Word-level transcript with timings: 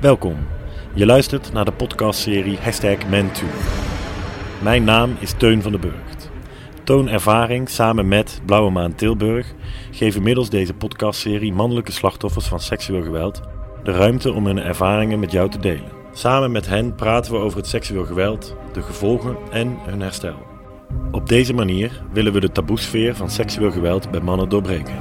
Welkom. 0.00 0.36
Je 0.94 1.06
luistert 1.06 1.52
naar 1.52 1.64
de 1.64 1.72
podcastserie 1.72 2.58
Hashtag 2.58 2.96
Man2. 2.96 3.44
Mijn 4.62 4.84
naam 4.84 5.16
is 5.18 5.32
Teun 5.32 5.62
van 5.62 5.72
den 5.72 5.80
Burgt. 5.80 6.30
Toon 6.84 7.08
Ervaring 7.08 7.68
samen 7.68 8.08
met 8.08 8.40
Blauwe 8.46 8.70
Maan 8.70 8.94
Tilburg 8.94 9.54
geven 9.90 10.22
middels 10.22 10.50
deze 10.50 10.74
podcastserie 10.74 11.52
mannelijke 11.52 11.92
slachtoffers 11.92 12.46
van 12.46 12.60
seksueel 12.60 13.02
geweld 13.02 13.40
de 13.82 13.92
ruimte 13.92 14.32
om 14.32 14.46
hun 14.46 14.58
ervaringen 14.58 15.18
met 15.18 15.32
jou 15.32 15.50
te 15.50 15.58
delen. 15.58 15.90
Samen 16.12 16.52
met 16.52 16.66
hen 16.66 16.94
praten 16.94 17.32
we 17.32 17.38
over 17.38 17.58
het 17.58 17.66
seksueel 17.66 18.04
geweld, 18.04 18.56
de 18.72 18.82
gevolgen 18.82 19.36
en 19.50 19.78
hun 19.86 20.00
herstel. 20.00 20.46
Op 21.10 21.28
deze 21.28 21.54
manier 21.54 22.02
willen 22.12 22.32
we 22.32 22.40
de 22.40 22.52
taboesfeer 22.52 23.16
van 23.16 23.30
seksueel 23.30 23.70
geweld 23.70 24.10
bij 24.10 24.20
mannen 24.20 24.48
doorbreken. 24.48 24.94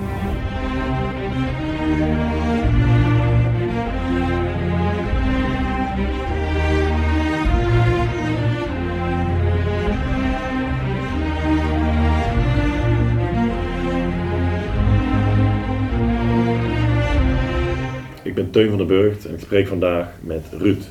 Ben 18.38 18.52
Teun 18.52 18.70
van 18.70 18.78
der 18.78 18.88
Burgt 18.88 19.26
en 19.26 19.34
ik 19.34 19.40
spreek 19.40 19.68
vandaag 19.68 20.08
met 20.20 20.46
Ruud. 20.58 20.84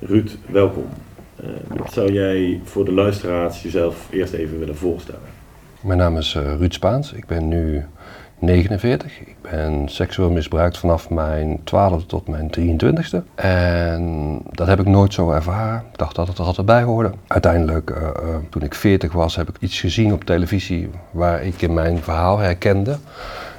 Ruud, 0.00 0.30
welkom. 0.46 0.86
Uh, 1.44 1.50
zou 1.90 2.12
jij 2.12 2.60
voor 2.64 2.84
de 2.84 2.92
luisteraars 2.92 3.62
jezelf 3.62 4.08
eerst 4.10 4.32
even 4.32 4.58
willen 4.58 4.76
voorstellen? 4.76 5.20
Mijn 5.80 5.98
naam 5.98 6.16
is 6.16 6.34
uh, 6.34 6.42
Ruud 6.42 6.72
Spaans. 6.72 7.12
Ik 7.12 7.26
ben 7.26 7.48
nu 7.48 7.84
49. 8.38 9.20
Ik 9.20 9.36
ben 9.50 9.88
seksueel 9.88 10.30
misbruikt 10.30 10.78
vanaf 10.78 11.10
mijn 11.10 11.58
12e 11.58 12.06
tot 12.06 12.28
mijn 12.28 12.50
23e. 12.58 13.34
En 13.34 14.40
dat 14.50 14.66
heb 14.66 14.80
ik 14.80 14.86
nooit 14.86 15.14
zo 15.14 15.30
ervaren. 15.30 15.82
Ik 15.92 15.98
dacht 15.98 16.14
dat 16.14 16.28
het 16.28 16.38
er 16.38 16.44
altijd 16.44 16.66
bij 16.66 16.82
hoorde. 16.82 17.10
Uiteindelijk, 17.26 17.90
uh, 17.90 18.08
toen 18.50 18.62
ik 18.62 18.74
40 18.74 19.12
was, 19.12 19.36
heb 19.36 19.48
ik 19.48 19.56
iets 19.60 19.80
gezien 19.80 20.12
op 20.12 20.24
televisie 20.24 20.90
waar 21.10 21.42
ik 21.42 21.62
in 21.62 21.74
mijn 21.74 21.98
verhaal 21.98 22.38
herkende. 22.38 22.98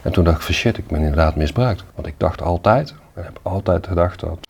En 0.04 0.12
toen 0.12 0.24
dacht 0.24 0.38
ik 0.38 0.44
van 0.44 0.54
shit, 0.54 0.78
ik 0.78 0.88
ben 0.88 1.00
inderdaad 1.00 1.36
misbruikt. 1.36 1.84
Want 1.96 2.08
ik 2.08 2.14
dacht 2.18 2.42
altijd, 2.42 2.94
en 3.14 3.24
heb 3.24 3.40
altijd 3.42 3.88
gedacht 3.88 4.20
dat 4.20 4.48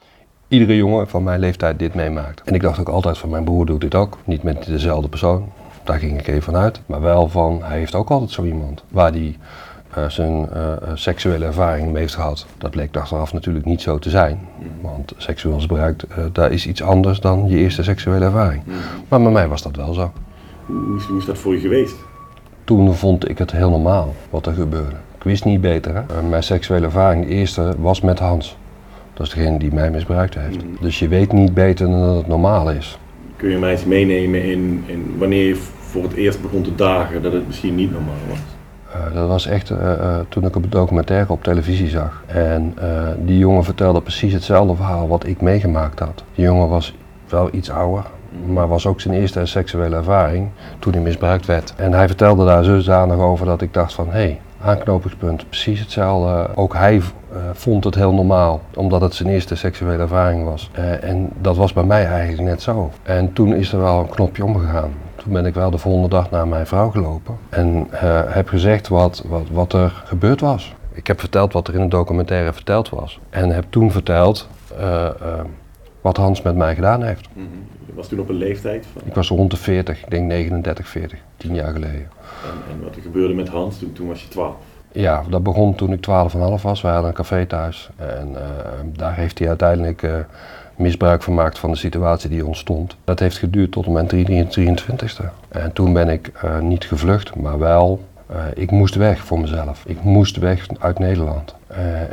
iedere 0.47 0.75
jongen 0.75 1.07
van 1.07 1.23
mijn 1.23 1.39
leeftijd 1.39 1.79
dit 1.79 1.93
meemaakt. 1.93 2.41
En 2.41 2.53
ik 2.53 2.61
dacht 2.61 2.79
ook 2.79 2.89
altijd 2.89 3.17
van 3.17 3.29
mijn 3.29 3.43
broer 3.43 3.65
doet 3.65 3.81
dit 3.81 3.95
ook. 3.95 4.17
Niet 4.23 4.43
met 4.43 4.65
dezelfde 4.65 5.09
persoon, 5.09 5.51
daar 5.83 5.99
ging 5.99 6.19
ik 6.19 6.27
even 6.27 6.41
vanuit. 6.41 6.81
Maar 6.85 7.01
wel 7.01 7.29
van, 7.29 7.63
hij 7.63 7.77
heeft 7.77 7.95
ook 7.95 8.09
altijd 8.09 8.31
zo 8.31 8.43
iemand 8.43 8.83
waar 8.89 9.11
hij 9.11 9.37
uh, 9.97 10.09
zijn 10.09 10.49
uh, 10.53 10.73
seksuele 10.93 11.45
ervaring 11.45 11.91
mee 11.91 12.01
heeft 12.01 12.15
gehad. 12.15 12.45
Dat 12.57 12.71
bleek 12.71 12.97
achteraf 12.97 13.33
natuurlijk 13.33 13.65
niet 13.65 13.81
zo 13.81 13.99
te 13.99 14.09
zijn. 14.09 14.47
Want 14.81 15.13
seksueel 15.17 15.55
misbruik, 15.55 16.03
uh, 16.09 16.25
daar 16.31 16.51
is 16.51 16.67
iets 16.67 16.83
anders 16.83 17.19
dan 17.19 17.47
je 17.47 17.57
eerste 17.57 17.83
seksuele 17.83 18.25
ervaring. 18.25 18.63
Maar 19.07 19.21
bij 19.21 19.31
mij 19.31 19.47
was 19.47 19.61
dat 19.61 19.75
wel 19.75 19.93
zo. 19.93 20.11
Hoe 20.65 20.97
is, 20.97 21.03
hoe 21.03 21.17
is 21.17 21.25
dat 21.25 21.37
voor 21.37 21.53
je 21.53 21.59
geweest? 21.59 21.95
Toen 22.63 22.95
vond 22.95 23.29
ik 23.29 23.37
het 23.37 23.51
heel 23.51 23.69
normaal 23.69 24.15
wat 24.29 24.45
er 24.45 24.53
gebeurde. 24.53 24.95
Ik 25.19 25.25
wist 25.25 25.45
niet 25.45 25.61
beter. 25.61 25.95
Hè? 25.95 26.21
mijn 26.21 26.43
seksuele 26.43 26.85
ervaring, 26.85 27.25
de 27.25 27.31
eerste, 27.31 27.75
was 27.77 28.01
met 28.01 28.19
Hans. 28.19 28.57
Dat 29.13 29.27
is 29.27 29.33
degene 29.33 29.59
die 29.59 29.73
mij 29.73 29.91
misbruikt 29.91 30.35
heeft. 30.35 30.63
Mm. 30.63 30.77
Dus 30.81 30.99
je 30.99 31.07
weet 31.07 31.31
niet 31.31 31.53
beter 31.53 31.87
dan 31.87 31.99
dat 31.99 32.15
het 32.15 32.27
normaal 32.27 32.71
is. 32.71 32.97
Kun 33.35 33.49
je 33.49 33.57
mij 33.57 33.71
eens 33.71 33.85
meenemen 33.85 34.43
in, 34.43 34.83
in 34.85 35.15
wanneer 35.17 35.45
je 35.47 35.55
voor 35.79 36.03
het 36.03 36.13
eerst 36.13 36.41
begon 36.41 36.61
te 36.61 36.75
dagen 36.75 37.21
dat 37.21 37.33
het 37.33 37.47
misschien 37.47 37.75
niet 37.75 37.91
normaal 37.91 38.13
was? 38.29 38.37
Uh, 38.95 39.13
dat 39.13 39.27
was 39.27 39.45
echt 39.45 39.69
uh, 39.69 39.77
uh, 39.77 40.19
toen 40.29 40.45
ik 40.45 40.55
een 40.55 40.65
documentaire 40.69 41.31
op 41.31 41.43
televisie 41.43 41.89
zag. 41.89 42.23
En 42.25 42.73
die 43.25 43.37
jongen 43.37 43.63
vertelde 43.63 44.01
precies 44.01 44.33
hetzelfde 44.33 44.75
verhaal 44.75 45.07
wat 45.07 45.27
ik 45.27 45.41
meegemaakt 45.41 45.99
had. 45.99 46.23
Die 46.35 46.45
jongen 46.45 46.69
was 46.69 46.95
wel 47.29 47.49
iets 47.51 47.69
ouder, 47.69 48.05
maar 48.45 48.67
was 48.67 48.87
ook 48.87 49.01
zijn 49.01 49.13
eerste 49.13 49.45
seksuele 49.45 49.95
ervaring 49.95 50.49
toen 50.79 50.93
hij 50.93 51.01
misbruikt 51.01 51.45
werd. 51.45 51.73
En 51.75 51.93
hij 51.93 52.07
vertelde 52.07 52.45
daar 52.45 52.63
zodanig 52.63 53.17
over 53.17 53.45
dat 53.45 53.61
ik 53.61 53.73
dacht 53.73 53.93
van 53.93 54.05
hé, 54.05 54.11
hey, 54.11 54.39
aanknopingspunt, 54.61 55.49
precies 55.49 55.79
hetzelfde. 55.79 56.55
Ook 56.55 56.73
hij 56.73 56.95
uh, 56.95 57.03
vond 57.53 57.83
het 57.83 57.95
heel 57.95 58.13
normaal, 58.13 58.61
omdat 58.75 59.01
het 59.01 59.15
zijn 59.15 59.29
eerste 59.29 59.55
seksuele 59.55 60.01
ervaring 60.01 60.43
was. 60.43 60.69
Uh, 60.79 61.03
en 61.03 61.29
dat 61.41 61.57
was 61.57 61.73
bij 61.73 61.83
mij 61.83 62.05
eigenlijk 62.05 62.49
net 62.49 62.61
zo. 62.61 62.91
En 63.03 63.33
toen 63.33 63.53
is 63.53 63.71
er 63.71 63.79
wel 63.79 63.99
een 63.99 64.09
knopje 64.09 64.45
omgegaan. 64.45 64.91
Toen 65.15 65.33
ben 65.33 65.45
ik 65.45 65.53
wel 65.53 65.71
de 65.71 65.77
volgende 65.77 66.09
dag 66.09 66.31
naar 66.31 66.47
mijn 66.47 66.67
vrouw 66.67 66.89
gelopen 66.89 67.37
en 67.49 67.87
uh, 67.93 67.99
heb 68.27 68.47
gezegd 68.47 68.87
wat, 68.87 69.23
wat, 69.27 69.49
wat 69.51 69.73
er 69.73 70.01
gebeurd 70.05 70.41
was. 70.41 70.75
Ik 70.91 71.07
heb 71.07 71.19
verteld 71.19 71.53
wat 71.53 71.67
er 71.67 71.73
in 71.73 71.81
de 71.81 71.87
documentaire 71.87 72.53
verteld 72.53 72.89
was. 72.89 73.19
En 73.29 73.49
heb 73.49 73.65
toen 73.69 73.91
verteld 73.91 74.47
wat 76.01 76.17
Hans 76.17 76.41
met 76.41 76.55
mij 76.55 76.75
gedaan 76.75 77.03
heeft. 77.03 77.27
-hmm. 77.33 77.78
Je 77.89 77.95
was 77.95 78.07
toen 78.07 78.19
op 78.19 78.29
een 78.29 78.35
leeftijd? 78.35 78.85
Van... 78.93 79.01
Ik 79.05 79.13
was 79.13 79.29
rond 79.29 79.51
de 79.51 79.57
40, 79.57 80.03
ik 80.03 80.09
denk 80.09 80.27
39, 80.27 80.87
40, 80.87 81.19
tien 81.37 81.55
jaar 81.55 81.71
geleden. 81.71 82.09
En, 82.43 82.73
en 82.73 82.83
wat 82.83 82.95
er 82.95 83.01
gebeurde 83.01 83.33
met 83.33 83.47
Hans, 83.47 83.79
toen, 83.79 83.93
toen 83.93 84.07
was 84.07 84.21
je 84.21 84.27
12? 84.27 84.55
Ja, 84.91 85.23
dat 85.29 85.43
begon 85.43 85.75
toen 85.75 85.91
ik 85.91 86.07
12,5 86.07 86.61
was. 86.61 86.81
We 86.81 86.87
hadden 86.87 87.09
een 87.09 87.13
café 87.13 87.45
thuis. 87.45 87.89
En 87.95 88.29
uh, 88.31 88.39
daar 88.85 89.15
heeft 89.15 89.39
hij 89.39 89.47
uiteindelijk 89.47 90.01
uh, 90.01 90.15
misbruik 90.75 91.23
van 91.23 91.33
gemaakt 91.33 91.59
van 91.59 91.71
de 91.71 91.77
situatie 91.77 92.29
die 92.29 92.45
ontstond. 92.45 92.95
Dat 93.03 93.19
heeft 93.19 93.37
geduurd 93.37 93.71
tot 93.71 93.87
mijn 93.87 94.09
23ste. 94.15 95.25
En 95.47 95.73
toen 95.73 95.93
ben 95.93 96.09
ik 96.09 96.31
uh, 96.45 96.59
niet 96.59 96.85
gevlucht, 96.85 97.35
maar 97.35 97.59
wel, 97.59 98.03
ik 98.53 98.71
moest 98.71 98.95
weg 98.95 99.25
voor 99.25 99.39
mezelf. 99.39 99.83
Ik 99.85 100.03
moest 100.03 100.37
weg 100.37 100.67
uit 100.79 100.99
Nederland. 100.99 101.55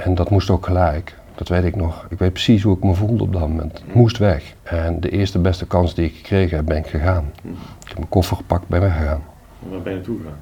en 0.05 0.15
dat 0.15 0.31
moest 0.31 0.51
ook 0.51 0.67
gelijk. 0.67 1.15
Dat 1.37 1.49
weet 1.49 1.65
ik 1.65 1.77
nog. 1.77 2.07
Ik 2.09 2.19
weet 2.19 2.33
precies 2.33 2.63
hoe 2.63 2.77
ik 2.77 2.83
me 2.83 2.95
voelde 2.95 3.23
op 3.23 3.33
dat 3.33 3.49
moment. 3.49 3.83
Ik 3.87 3.95
moest 3.95 4.19
weg. 4.19 4.55
En 4.63 5.01
de 5.01 5.11
eerste 5.11 5.39
beste 5.39 5.67
kans 5.67 5.95
die 5.95 6.05
ik 6.05 6.15
gekregen 6.17 6.57
heb, 6.57 6.67
ben 6.67 6.77
ik 6.77 6.87
gegaan. 6.87 7.25
Ik 7.81 7.89
heb 7.89 7.97
mijn 7.97 8.09
koffer 8.09 8.37
gepakt, 8.37 8.69
ben 8.69 8.81
weggegaan. 8.81 9.23
Waar 9.71 9.81
ben 9.81 9.93
je 9.93 9.99
naartoe 9.99 10.19
gegaan? 10.19 10.39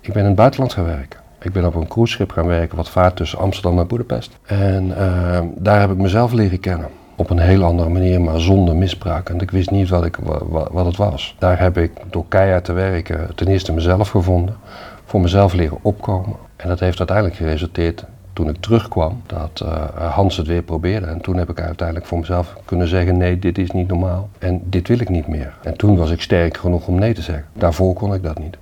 Ik 0.00 0.12
ben 0.12 0.22
in 0.22 0.28
het 0.28 0.36
buitenland 0.36 0.72
gaan 0.72 0.84
werken. 0.84 1.20
Ik 1.40 1.52
ben 1.52 1.66
op 1.66 1.74
een 1.74 1.88
cruiseschip 1.88 2.30
gaan 2.30 2.46
werken 2.46 2.76
wat 2.76 2.88
vaart 2.88 3.16
tussen 3.16 3.38
Amsterdam 3.38 3.78
en 3.78 3.86
Boedapest. 3.86 4.38
En 4.42 4.86
uh, 4.88 5.40
daar 5.56 5.80
heb 5.80 5.90
ik 5.90 5.96
mezelf 5.96 6.32
leren 6.32 6.60
kennen. 6.60 6.88
Op 7.16 7.30
een 7.30 7.38
heel 7.38 7.64
andere 7.64 7.88
manier, 7.88 8.20
maar 8.20 8.40
zonder 8.40 8.76
misbruik. 8.76 9.28
En 9.28 9.40
ik 9.40 9.50
wist 9.50 9.70
niet 9.70 9.88
wat, 9.88 10.04
ik, 10.04 10.16
wat, 10.16 10.68
wat 10.70 10.86
het 10.86 10.96
was. 10.96 11.36
Daar 11.38 11.58
heb 11.60 11.78
ik 11.78 11.92
door 12.10 12.24
keihard 12.28 12.64
te 12.64 12.72
werken 12.72 13.34
ten 13.34 13.46
eerste 13.46 13.72
mezelf 13.72 14.08
gevonden. 14.08 14.56
Voor 15.04 15.20
mezelf 15.20 15.52
leren 15.52 15.78
opkomen. 15.82 16.36
En 16.56 16.68
dat 16.68 16.80
heeft 16.80 16.98
uiteindelijk 16.98 17.36
geresulteerd 17.36 18.04
toen 18.36 18.48
ik 18.48 18.56
terugkwam, 18.56 19.22
dat 19.26 19.62
uh, 19.64 20.14
Hans 20.14 20.36
het 20.36 20.46
weer 20.46 20.62
probeerde. 20.62 21.06
En 21.06 21.20
toen 21.20 21.36
heb 21.36 21.50
ik 21.50 21.60
uiteindelijk 21.60 22.06
voor 22.06 22.18
mezelf 22.18 22.56
kunnen 22.64 22.88
zeggen: 22.88 23.16
nee, 23.16 23.38
dit 23.38 23.58
is 23.58 23.70
niet 23.70 23.88
normaal 23.88 24.28
en 24.38 24.62
dit 24.64 24.88
wil 24.88 25.00
ik 25.00 25.08
niet 25.08 25.26
meer. 25.26 25.54
En 25.62 25.76
toen 25.76 25.96
was 25.96 26.10
ik 26.10 26.20
sterk 26.20 26.56
genoeg 26.56 26.86
om 26.86 26.98
nee 26.98 27.14
te 27.14 27.22
zeggen. 27.22 27.46
Daarvoor 27.52 27.94
kon 27.94 28.14
ik 28.14 28.22
dat 28.22 28.38
niet. 28.38 28.56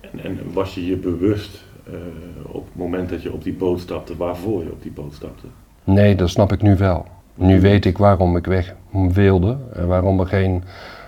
En, 0.00 0.24
en 0.24 0.38
was 0.52 0.74
je 0.74 0.86
je 0.86 0.96
bewust 0.96 1.64
uh, 1.88 1.94
op 2.42 2.64
het 2.64 2.76
moment 2.76 3.08
dat 3.08 3.22
je 3.22 3.32
op 3.32 3.42
die 3.42 3.52
boot 3.52 3.80
stapte, 3.80 4.16
waarvoor 4.16 4.62
je 4.62 4.70
op 4.70 4.82
die 4.82 4.92
boot 4.92 5.14
stapte? 5.14 5.46
Nee, 5.84 6.14
dat 6.14 6.30
snap 6.30 6.52
ik 6.52 6.62
nu 6.62 6.76
wel. 6.76 7.06
Nu 7.34 7.60
weet 7.60 7.84
ik 7.84 7.98
waarom 7.98 8.36
ik 8.36 8.46
weg 8.46 8.74
wilde 9.12 9.56
en 9.72 9.86
waarom 9.86 10.20
er 10.20 10.26
geen, 10.26 10.62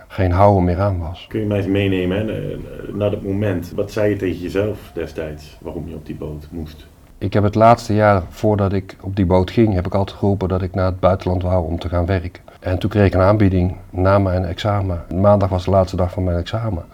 geen 0.09 0.33
houden 0.33 0.65
meer 0.65 0.81
aan 0.81 0.99
was. 0.99 1.27
Kun 1.29 1.41
je 1.41 1.47
mij 1.47 1.57
eens 1.57 1.67
meenemen 1.67 2.17
hè, 2.17 2.57
naar 2.93 3.11
dat 3.11 3.23
moment? 3.23 3.73
Wat 3.75 3.93
zei 3.93 4.11
je 4.11 4.17
tegen 4.17 4.41
jezelf 4.41 4.91
destijds 4.95 5.57
waarom 5.61 5.89
je 5.89 5.95
op 5.95 6.07
die 6.07 6.17
boot 6.17 6.47
moest? 6.51 6.87
Ik 7.23 7.33
heb 7.33 7.43
het 7.43 7.55
laatste 7.55 7.95
jaar 7.95 8.23
voordat 8.29 8.73
ik 8.73 8.97
op 9.01 9.17
die 9.17 9.27
boot 9.27 9.51
ging, 9.51 9.75
heb 9.75 9.87
ik 9.87 9.95
altijd 9.95 10.19
geroepen 10.19 10.49
dat 10.49 10.63
ik 10.63 10.75
naar 10.75 10.85
het 10.85 11.01
buitenland 11.01 11.43
wou 11.43 11.67
om 11.67 11.79
te 11.79 11.89
gaan 11.89 12.07
werken. 12.07 12.43
En 12.61 12.79
toen 12.79 12.91
kreeg 12.91 13.07
ik 13.07 13.15
een 13.15 13.21
aanbieding 13.21 13.77
na 13.91 14.19
mijn 14.19 14.45
examen. 14.45 15.05
Maandag 15.15 15.49
was 15.49 15.65
de 15.65 15.71
laatste 15.71 15.97
dag 15.97 16.13
van 16.13 16.25
mijn 16.25 16.37
examen. 16.37 16.85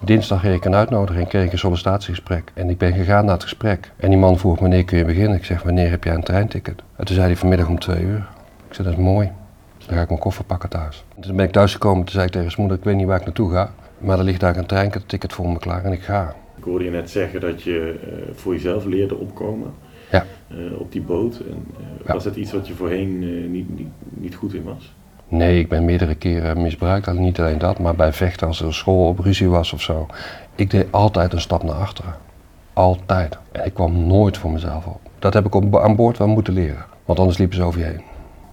Dinsdag 0.00 0.40
kreeg 0.40 0.56
ik 0.56 0.64
een 0.64 0.74
uitnodiging, 0.74 1.28
kreeg 1.28 1.44
ik 1.44 1.52
een 1.52 1.58
sollicitatiegesprek. 1.58 2.50
En 2.54 2.70
ik 2.70 2.78
ben 2.78 2.92
gegaan 2.92 3.24
naar 3.24 3.34
het 3.34 3.42
gesprek. 3.42 3.92
En 3.96 4.08
die 4.08 4.18
man 4.18 4.38
vroeg, 4.38 4.58
wanneer 4.58 4.84
kun 4.84 4.98
je 4.98 5.04
beginnen? 5.04 5.36
Ik 5.36 5.44
zeg, 5.44 5.62
wanneer 5.62 5.90
heb 5.90 6.04
jij 6.04 6.14
een 6.14 6.22
treinticket? 6.22 6.82
En 6.96 7.04
toen 7.04 7.14
zei 7.14 7.26
hij, 7.26 7.36
vanmiddag 7.36 7.68
om 7.68 7.78
twee 7.78 8.02
uur. 8.02 8.26
Ik 8.68 8.74
zei, 8.74 8.88
dat 8.88 8.98
is 8.98 9.04
mooi. 9.04 9.30
Dan 9.86 9.96
ga 9.96 10.02
ik 10.02 10.08
mijn 10.08 10.20
koffer 10.20 10.44
pakken 10.44 10.68
thuis. 10.68 11.04
En 11.16 11.22
toen 11.22 11.36
ben 11.36 11.46
ik 11.46 11.52
thuisgekomen, 11.52 12.04
toen 12.04 12.14
zei 12.14 12.24
ik 12.24 12.32
tegen 12.32 12.50
zijn 12.50 12.60
moeder, 12.60 12.78
ik 12.78 12.84
weet 12.84 12.96
niet 12.96 13.06
waar 13.06 13.18
ik 13.18 13.24
naartoe 13.24 13.52
ga. 13.52 13.70
Maar 13.98 14.18
er 14.18 14.24
ligt 14.24 14.40
daar 14.40 14.56
een 14.56 14.66
treinticket 14.66 15.32
voor 15.32 15.48
me 15.48 15.58
klaar 15.58 15.84
en 15.84 15.92
ik 15.92 16.02
ga. 16.02 16.34
Ik 16.58 16.64
hoorde 16.64 16.84
je 16.84 16.90
net 16.90 17.10
zeggen 17.10 17.40
dat 17.40 17.62
je 17.62 17.94
uh, 18.04 18.34
voor 18.34 18.52
jezelf 18.52 18.84
leerde 18.84 19.16
opkomen. 19.16 19.74
Ja. 20.10 20.26
Uh, 20.52 20.80
op 20.80 20.92
die 20.92 21.02
boot. 21.02 21.40
En, 21.40 21.66
Ja. 22.06 22.12
Was 22.14 22.24
dat 22.24 22.36
iets 22.36 22.52
wat 22.52 22.66
je 22.66 22.74
voorheen 22.74 23.18
niet, 23.50 23.78
niet, 23.78 23.88
niet 24.08 24.34
goed 24.34 24.54
in 24.54 24.62
was? 24.62 24.94
Nee, 25.28 25.58
ik 25.58 25.68
ben 25.68 25.84
meerdere 25.84 26.14
keren 26.14 26.62
misbruikt. 26.62 27.12
Niet 27.12 27.40
alleen 27.40 27.58
dat, 27.58 27.78
maar 27.78 27.94
bij 27.94 28.12
vechten 28.12 28.46
als 28.46 28.60
er 28.60 28.74
school 28.74 29.08
op 29.08 29.18
ruzie 29.18 29.48
was 29.48 29.72
of 29.72 29.82
zo. 29.82 30.06
Ik 30.54 30.70
deed 30.70 30.86
altijd 30.90 31.32
een 31.32 31.40
stap 31.40 31.62
naar 31.62 31.74
achteren. 31.74 32.14
Altijd. 32.72 33.38
En 33.52 33.64
ik 33.64 33.74
kwam 33.74 34.06
nooit 34.06 34.36
voor 34.38 34.50
mezelf 34.50 34.86
op. 34.86 35.00
Dat 35.18 35.34
heb 35.34 35.46
ik 35.46 35.54
op, 35.54 35.76
aan 35.76 35.96
boord 35.96 36.18
wel 36.18 36.28
moeten 36.28 36.54
leren. 36.54 36.84
Want 37.04 37.18
anders 37.18 37.38
liepen 37.38 37.56
ze 37.56 37.62
over 37.62 37.80
je 37.80 37.86
heen. 37.86 38.02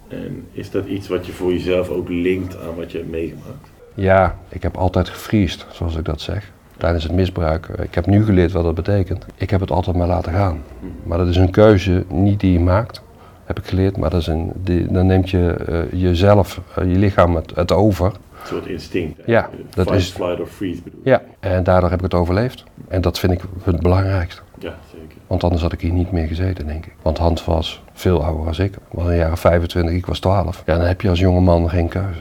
En 0.08 0.46
is 0.52 0.70
dat 0.70 0.86
iets 0.86 1.08
wat 1.08 1.26
je 1.26 1.32
voor 1.32 1.52
jezelf 1.52 1.88
ook 1.88 2.08
linkt 2.08 2.60
aan 2.60 2.74
wat 2.76 2.92
je 2.92 2.98
hebt 2.98 3.10
meegemaakt? 3.10 3.70
Ja, 3.94 4.38
ik 4.48 4.62
heb 4.62 4.76
altijd 4.76 5.08
gefriest, 5.08 5.66
zoals 5.70 5.96
ik 5.96 6.04
dat 6.04 6.20
zeg. 6.20 6.52
Tijdens 6.76 7.04
het 7.04 7.12
misbruik. 7.12 7.66
Ik 7.66 7.94
heb 7.94 8.06
nu 8.06 8.24
geleerd 8.24 8.52
wat 8.52 8.64
dat 8.64 8.74
betekent. 8.74 9.26
Ik 9.36 9.50
heb 9.50 9.60
het 9.60 9.70
altijd 9.70 9.96
maar 9.96 10.06
laten 10.06 10.32
gaan. 10.32 10.62
Maar 11.02 11.18
dat 11.18 11.26
is 11.26 11.36
een 11.36 11.50
keuze 11.50 12.04
niet 12.08 12.40
die 12.40 12.52
je 12.52 12.60
maakt. 12.60 13.02
heb 13.44 13.58
ik 13.58 13.66
geleerd. 13.66 13.96
Maar 13.96 14.10
dat 14.10 14.20
is 14.20 14.26
een, 14.26 14.52
die, 14.54 14.86
dan 14.92 15.06
neemt 15.06 15.30
je 15.30 15.50
eh, 15.52 16.00
jezelf, 16.00 16.60
eh, 16.74 16.84
je 16.92 16.98
lichaam 16.98 17.34
het, 17.36 17.52
het 17.54 17.72
over. 17.72 18.06
Een 18.06 18.46
soort 18.46 18.66
instinct. 18.66 19.20
Ja, 19.26 19.48
dat 19.74 19.86
Fight, 19.86 20.00
is- 20.00 20.10
flight 20.10 20.40
or 20.40 20.46
freeze 20.46 20.82
bedoel 20.82 21.00
je? 21.04 21.10
Ja, 21.10 21.22
en 21.40 21.64
daardoor 21.64 21.90
heb 21.90 21.98
ik 21.98 22.04
het 22.04 22.14
overleefd. 22.14 22.64
En 22.88 23.00
dat 23.00 23.18
vind 23.18 23.32
ik 23.32 23.40
het 23.62 23.80
belangrijkste. 23.80 24.42
Ja, 24.58 24.74
zeker. 24.92 25.16
Want 25.26 25.44
anders 25.44 25.62
had 25.62 25.72
ik 25.72 25.80
hier 25.80 25.92
niet 25.92 26.10
meer 26.12 26.26
gezeten, 26.26 26.66
denk 26.66 26.86
ik. 26.86 26.94
Want 27.02 27.18
Hans 27.18 27.44
was 27.44 27.82
veel 27.92 28.24
ouder 28.24 28.44
dan 28.56 28.64
ik. 28.64 28.74
Was 28.90 29.04
in 29.04 29.10
de 29.10 29.16
jaren 29.16 29.36
25, 29.38 29.94
ik 29.94 30.06
was 30.06 30.18
12. 30.20 30.62
Ja, 30.66 30.76
dan 30.76 30.86
heb 30.86 31.00
je 31.00 31.08
als 31.08 31.18
jonge 31.18 31.40
man 31.40 31.70
geen 31.70 31.88
keuze. 31.88 32.20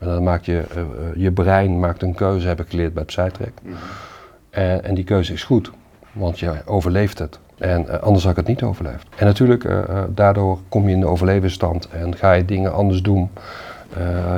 En 0.00 0.06
dan 0.06 0.22
maakt 0.22 0.46
je, 0.46 0.58
eh, 0.74 0.80
eh, 0.80 0.86
je 1.16 1.32
brein 1.32 1.80
maakt 1.80 2.02
een 2.02 2.14
keuze, 2.14 2.46
heb 2.46 2.60
ik 2.60 2.68
geleerd 2.68 2.94
bij 2.94 3.04
Psytrek. 3.04 3.52
Mhm. 3.62 3.74
En, 4.50 4.84
en 4.84 4.94
die 4.94 5.04
keuze 5.04 5.32
is 5.32 5.44
goed, 5.44 5.70
want 6.12 6.38
je 6.38 6.52
overleeft 6.64 7.18
het. 7.18 7.38
En 7.58 7.88
eh, 7.88 8.00
anders 8.00 8.22
had 8.24 8.32
ik 8.32 8.38
het 8.38 8.46
niet 8.46 8.62
overleefd. 8.62 9.06
En 9.16 9.26
natuurlijk, 9.26 9.68
daardoor 10.14 10.58
kom 10.68 10.88
je 10.88 10.94
in 10.94 11.00
de 11.00 11.06
overlevingsstand 11.06 11.88
en 11.88 12.16
ga 12.16 12.32
je 12.32 12.44
dingen 12.44 12.72
anders 12.72 13.02
doen. 13.02 13.30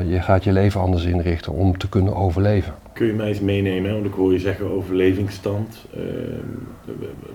Je 0.07 0.21
gaat 0.21 0.45
je 0.45 0.53
leven 0.53 0.81
anders 0.81 1.05
inrichten 1.05 1.53
om 1.53 1.79
te 1.79 1.89
kunnen 1.89 2.15
overleven. 2.15 2.75
Kun 2.93 3.07
je 3.07 3.13
mij 3.13 3.27
eens 3.27 3.41
meenemen, 3.41 3.89
hè? 3.91 3.95
want 3.95 4.07
ik 4.07 4.13
hoor 4.13 4.33
je 4.33 4.39
zeggen 4.39 4.71
overlevingsstand. 4.71 5.87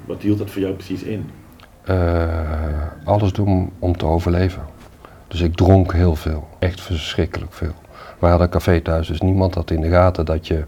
Wat 0.06 0.22
hield 0.22 0.38
dat 0.38 0.50
voor 0.50 0.62
jou 0.62 0.74
precies 0.74 1.04
in? 1.04 1.30
Alles 3.04 3.34
doen 3.34 3.72
om 3.80 3.98
te 3.98 4.06
overleven. 4.06 4.62
Dus 5.28 5.42
ik 5.42 5.56
dronk 5.56 5.94
heel 5.94 6.16
veel. 6.16 6.48
Echt 6.60 6.82
verschrikkelijk 6.82 7.54
veel. 7.54 7.74
We 8.20 8.28
hadden 8.28 8.46
een 8.46 8.54
café 8.54 8.82
thuis, 8.82 9.08
dus 9.08 9.22
niemand 9.22 9.56
had 9.56 9.72
in 9.72 9.82
de 9.82 9.90
gaten 9.90 10.26
dat 10.26 10.48
je 10.48 10.64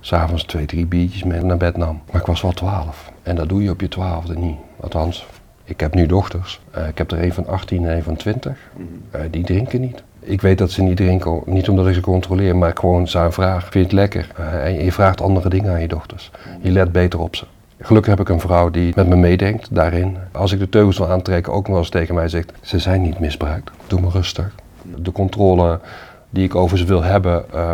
s'avonds 0.00 0.44
twee, 0.44 0.66
drie 0.66 0.86
biertjes 0.86 1.24
mee 1.24 1.42
naar 1.42 1.56
bed 1.56 1.76
nam. 1.76 2.02
Maar 2.12 2.20
ik 2.20 2.26
was 2.26 2.42
wel 2.42 2.52
twaalf. 2.52 3.12
En 3.22 3.36
dat 3.36 3.48
doe 3.48 3.62
je 3.62 3.70
op 3.70 3.80
je 3.80 3.88
twaalfde 3.88 4.38
niet. 4.38 4.56
Althans, 4.80 5.26
ik 5.64 5.80
heb 5.80 5.94
nu 5.94 6.06
dochters. 6.06 6.60
Eh, 6.70 6.88
ik 6.88 6.98
heb 6.98 7.10
er 7.10 7.22
een 7.22 7.32
van 7.32 7.46
18 7.46 7.84
en 7.84 7.96
een 7.96 8.02
van 8.02 8.16
20. 8.16 8.56
Mhm. 8.72 8.84
Eh, 9.10 9.20
die 9.30 9.44
drinken 9.44 9.80
niet. 9.80 10.02
Ik 10.20 10.40
weet 10.40 10.58
dat 10.58 10.70
ze 10.70 10.82
niet 10.82 10.96
drinken, 10.96 11.42
niet 11.44 11.68
omdat 11.68 11.86
ik 11.86 11.94
ze 11.94 12.00
controleer, 12.00 12.56
maar 12.56 12.72
gewoon 12.74 13.08
zou 13.08 13.32
vragen, 13.32 13.72
vind 13.72 13.72
je 13.72 13.80
het 13.80 13.92
lekker? 13.92 14.28
Eh, 14.36 14.64
en 14.64 14.84
je 14.84 14.92
vraagt 14.92 15.20
andere 15.20 15.48
dingen 15.48 15.72
aan 15.72 15.80
je 15.80 15.88
dochters. 15.88 16.30
Je 16.60 16.70
let 16.70 16.92
beter 16.92 17.20
op 17.20 17.36
ze. 17.36 17.44
Gelukkig 17.80 18.10
heb 18.10 18.20
ik 18.20 18.28
een 18.28 18.40
vrouw 18.40 18.70
die 18.70 18.92
met 18.96 19.08
me 19.08 19.16
meedenkt 19.16 19.74
daarin. 19.74 20.16
Als 20.32 20.52
ik 20.52 20.58
de 20.58 20.68
teugels 20.68 20.98
wil 20.98 21.10
aantrekken, 21.10 21.52
ook 21.52 21.68
nog 21.68 21.78
eens 21.78 21.88
tegen 21.88 22.14
mij 22.14 22.28
zegt, 22.28 22.52
ze 22.60 22.78
zijn 22.78 23.02
niet 23.02 23.18
misbruikt. 23.18 23.70
Doe 23.86 24.00
maar 24.00 24.10
rustig. 24.10 24.54
De 24.96 25.12
controle 25.12 25.80
die 26.34 26.44
ik 26.44 26.54
over 26.54 26.78
ze 26.78 26.84
wil 26.84 27.02
hebben, 27.02 27.52
eh 27.52 27.72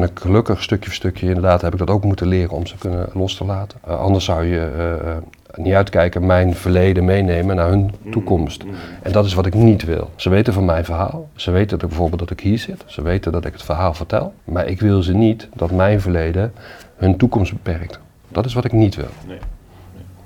ik 0.00 0.10
gelukkig 0.14 0.62
stukje 0.62 0.84
voor 0.84 0.94
stukje, 0.94 1.26
inderdaad 1.26 1.60
heb 1.60 1.72
ik 1.72 1.78
dat 1.78 1.90
ook 1.90 2.04
moeten 2.04 2.26
leren 2.26 2.50
om 2.50 2.66
ze 2.66 2.78
kunnen 2.78 3.08
los 3.12 3.34
te 3.36 3.44
laten. 3.44 3.78
Eh, 3.84 4.00
anders 4.00 4.24
zou 4.24 4.44
je 4.44 4.70
eh, 5.04 5.16
niet 5.64 5.74
uitkijken, 5.74 6.26
mijn 6.26 6.54
verleden 6.54 7.04
meenemen 7.04 7.56
naar 7.56 7.68
hun 7.68 7.90
toekomst. 8.10 8.64
Mhm. 8.64 8.74
En 9.02 9.12
dat 9.12 9.24
is 9.24 9.34
wat 9.34 9.46
ik 9.46 9.54
niet 9.54 9.84
wil. 9.84 10.10
Ze 10.16 10.28
weten 10.30 10.52
van 10.52 10.64
mijn 10.64 10.84
verhaal. 10.84 11.28
Ze 11.34 11.50
weten 11.50 11.70
dat 11.70 11.82
ik 11.82 11.88
bijvoorbeeld 11.88 12.20
dat 12.20 12.30
ik 12.30 12.40
hier 12.40 12.58
zit. 12.58 12.84
Ze 12.86 13.02
weten 13.02 13.32
dat 13.32 13.44
ik 13.44 13.52
het 13.52 13.62
verhaal 13.62 13.94
vertel. 13.94 14.34
Maar 14.44 14.66
ik 14.66 14.80
wil 14.80 15.02
ze 15.02 15.14
niet 15.14 15.48
dat 15.54 15.70
mijn 15.70 16.00
verleden 16.00 16.52
hun 16.96 17.16
toekomst 17.16 17.52
beperkt. 17.52 18.00
Dat 18.28 18.44
is 18.44 18.54
wat 18.54 18.64
ik 18.64 18.72
niet 18.72 18.94
wil. 18.94 19.10
Nee. 19.26 19.38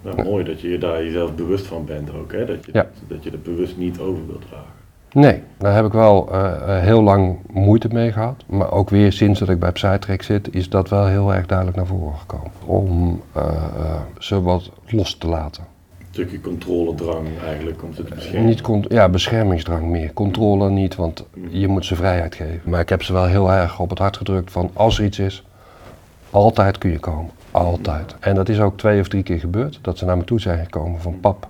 nee. 0.02 0.14
Nou, 0.14 0.28
mooi 0.28 0.44
dat 0.44 0.60
je 0.60 0.68
je 0.68 0.78
daar 0.78 1.04
jezelf 1.04 1.34
bewust 1.34 1.66
van 1.66 1.84
bent 1.84 2.14
ook, 2.14 2.32
hè? 2.32 2.44
Dat, 2.44 2.64
je, 2.64 2.70
Ja. 2.72 2.86
dat 3.08 3.24
je 3.24 3.30
er 3.30 3.40
bewust 3.40 3.76
niet 3.76 3.98
over 3.98 4.26
wilt 4.26 4.42
dragen. 4.48 4.74
Nee, 5.12 5.42
daar 5.58 5.74
heb 5.74 5.84
ik 5.84 5.92
wel 5.92 6.28
eh, 6.32 6.76
eh, 6.76 6.82
heel 6.82 7.02
lang 7.02 7.36
moeite 7.52 7.88
mee 7.92 8.12
gehad. 8.12 8.44
Maar 8.46 8.72
ook 8.72 8.90
weer 8.90 9.12
sinds 9.12 9.38
dat 9.40 9.48
ik 9.48 9.58
bij 9.58 9.72
Psytrek 9.72 10.22
zit, 10.22 10.54
is 10.54 10.68
dat 10.68 10.88
wel 10.88 11.06
heel 11.06 11.34
erg 11.34 11.46
duidelijk 11.46 11.76
naar 11.76 11.86
voren 11.86 12.18
gekomen. 12.18 12.50
Om 12.64 13.22
eh, 13.32 13.42
ze 14.18 14.42
wat 14.42 14.70
los 14.86 15.18
te 15.18 15.26
laten. 15.26 15.64
Een 15.98 16.06
stukje 16.10 16.40
controledrang 16.40 17.26
eigenlijk 17.46 17.82
om 17.82 17.94
ze 17.94 18.04
te 18.04 18.14
beschermen. 18.14 18.44
Niet 18.46 18.60
con- 18.60 18.84
ja, 18.88 19.08
beschermingsdrang 19.08 19.86
meer. 19.86 20.12
Controle 20.12 20.70
niet, 20.70 20.94
want 20.94 21.24
je 21.48 21.68
moet 21.68 21.84
ze 21.84 21.94
vrijheid 21.96 22.34
geven. 22.34 22.60
Maar 22.70 22.80
ik 22.80 22.88
heb 22.88 23.02
ze 23.02 23.12
wel 23.12 23.26
heel 23.26 23.52
erg 23.52 23.80
op 23.80 23.90
het 23.90 23.98
hart 23.98 24.16
gedrukt 24.16 24.52
van 24.52 24.70
als 24.72 24.98
er 24.98 25.04
iets 25.04 25.18
is, 25.18 25.44
altijd 26.30 26.78
kun 26.78 26.90
je 26.90 26.98
komen. 26.98 27.30
Altijd. 27.50 28.14
En 28.20 28.34
dat 28.34 28.48
is 28.48 28.60
ook 28.60 28.78
twee 28.78 29.00
of 29.00 29.08
drie 29.08 29.22
keer 29.22 29.38
gebeurd. 29.38 29.78
Dat 29.82 29.98
ze 29.98 30.04
naar 30.04 30.16
me 30.16 30.24
toe 30.24 30.40
zijn 30.40 30.64
gekomen 30.64 31.00
van 31.00 31.20
pap, 31.20 31.48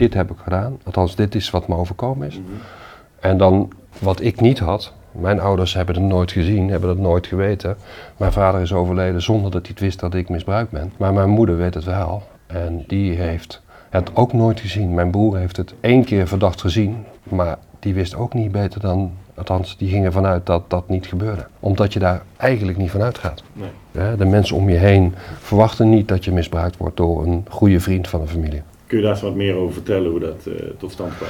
dit 0.00 0.14
heb 0.14 0.30
ik 0.30 0.36
gedaan. 0.42 0.78
Althans, 0.84 1.16
dit 1.16 1.34
is 1.34 1.50
wat 1.50 1.68
me 1.68 1.74
overkomen 1.74 2.26
is. 2.26 2.38
Mhm. 2.38 2.46
En 3.20 3.38
dan 3.38 3.72
wat 3.98 4.20
ik 4.20 4.40
niet 4.40 4.58
had. 4.58 4.92
Mijn 5.12 5.40
ouders 5.40 5.74
hebben 5.74 5.94
het 5.94 6.04
nooit 6.04 6.32
gezien, 6.32 6.70
hebben 6.70 6.88
het 6.88 6.98
nooit 6.98 7.26
geweten. 7.26 7.76
Mijn 8.16 8.32
vader 8.32 8.60
is 8.60 8.72
overleden 8.72 9.22
zonder 9.22 9.50
dat 9.50 9.60
hij 9.60 9.70
het 9.70 9.80
wist 9.80 10.00
dat 10.00 10.14
ik 10.14 10.28
misbruikt 10.28 10.70
ben. 10.70 10.92
Maar 10.96 11.12
mijn 11.12 11.28
moeder 11.28 11.56
weet 11.56 11.74
het 11.74 11.84
wel. 11.84 12.22
En 12.46 12.84
die 12.86 13.16
heeft 13.16 13.62
het 13.90 14.16
ook 14.16 14.32
nooit 14.32 14.60
gezien. 14.60 14.94
Mijn 14.94 15.10
broer 15.10 15.36
heeft 15.36 15.56
het 15.56 15.74
één 15.80 16.04
keer 16.04 16.28
verdacht 16.28 16.60
gezien. 16.60 17.04
Maar 17.22 17.58
die 17.78 17.94
wist 17.94 18.14
ook 18.16 18.34
niet 18.34 18.52
beter 18.52 18.80
dan, 18.80 19.12
althans, 19.34 19.76
die 19.76 19.88
ging 19.88 20.04
ervan 20.04 20.26
uit 20.26 20.46
dat 20.46 20.70
dat 20.70 20.88
niet 20.88 21.06
gebeurde. 21.06 21.46
Omdat 21.60 21.92
je 21.92 21.98
daar 21.98 22.22
eigenlijk 22.36 22.78
niet 22.78 22.90
van 22.90 23.02
uitgaat. 23.02 23.42
Nee. 23.52 24.16
De 24.16 24.24
mensen 24.24 24.56
om 24.56 24.68
je 24.68 24.76
heen 24.76 25.14
verwachten 25.38 25.90
niet 25.90 26.08
dat 26.08 26.24
je 26.24 26.32
misbruikt 26.32 26.76
wordt 26.76 26.96
door 26.96 27.26
een 27.26 27.44
goede 27.48 27.80
vriend 27.80 28.08
van 28.08 28.20
een 28.20 28.28
familie. 28.28 28.62
Kun 28.90 28.98
je 28.98 29.04
daar 29.04 29.12
eens 29.12 29.22
wat 29.22 29.34
meer 29.34 29.54
over 29.54 29.72
vertellen 29.72 30.10
hoe 30.10 30.20
dat 30.20 30.46
eh, 30.46 30.66
tot 30.78 30.92
stand 30.92 31.12
kwam? 31.16 31.28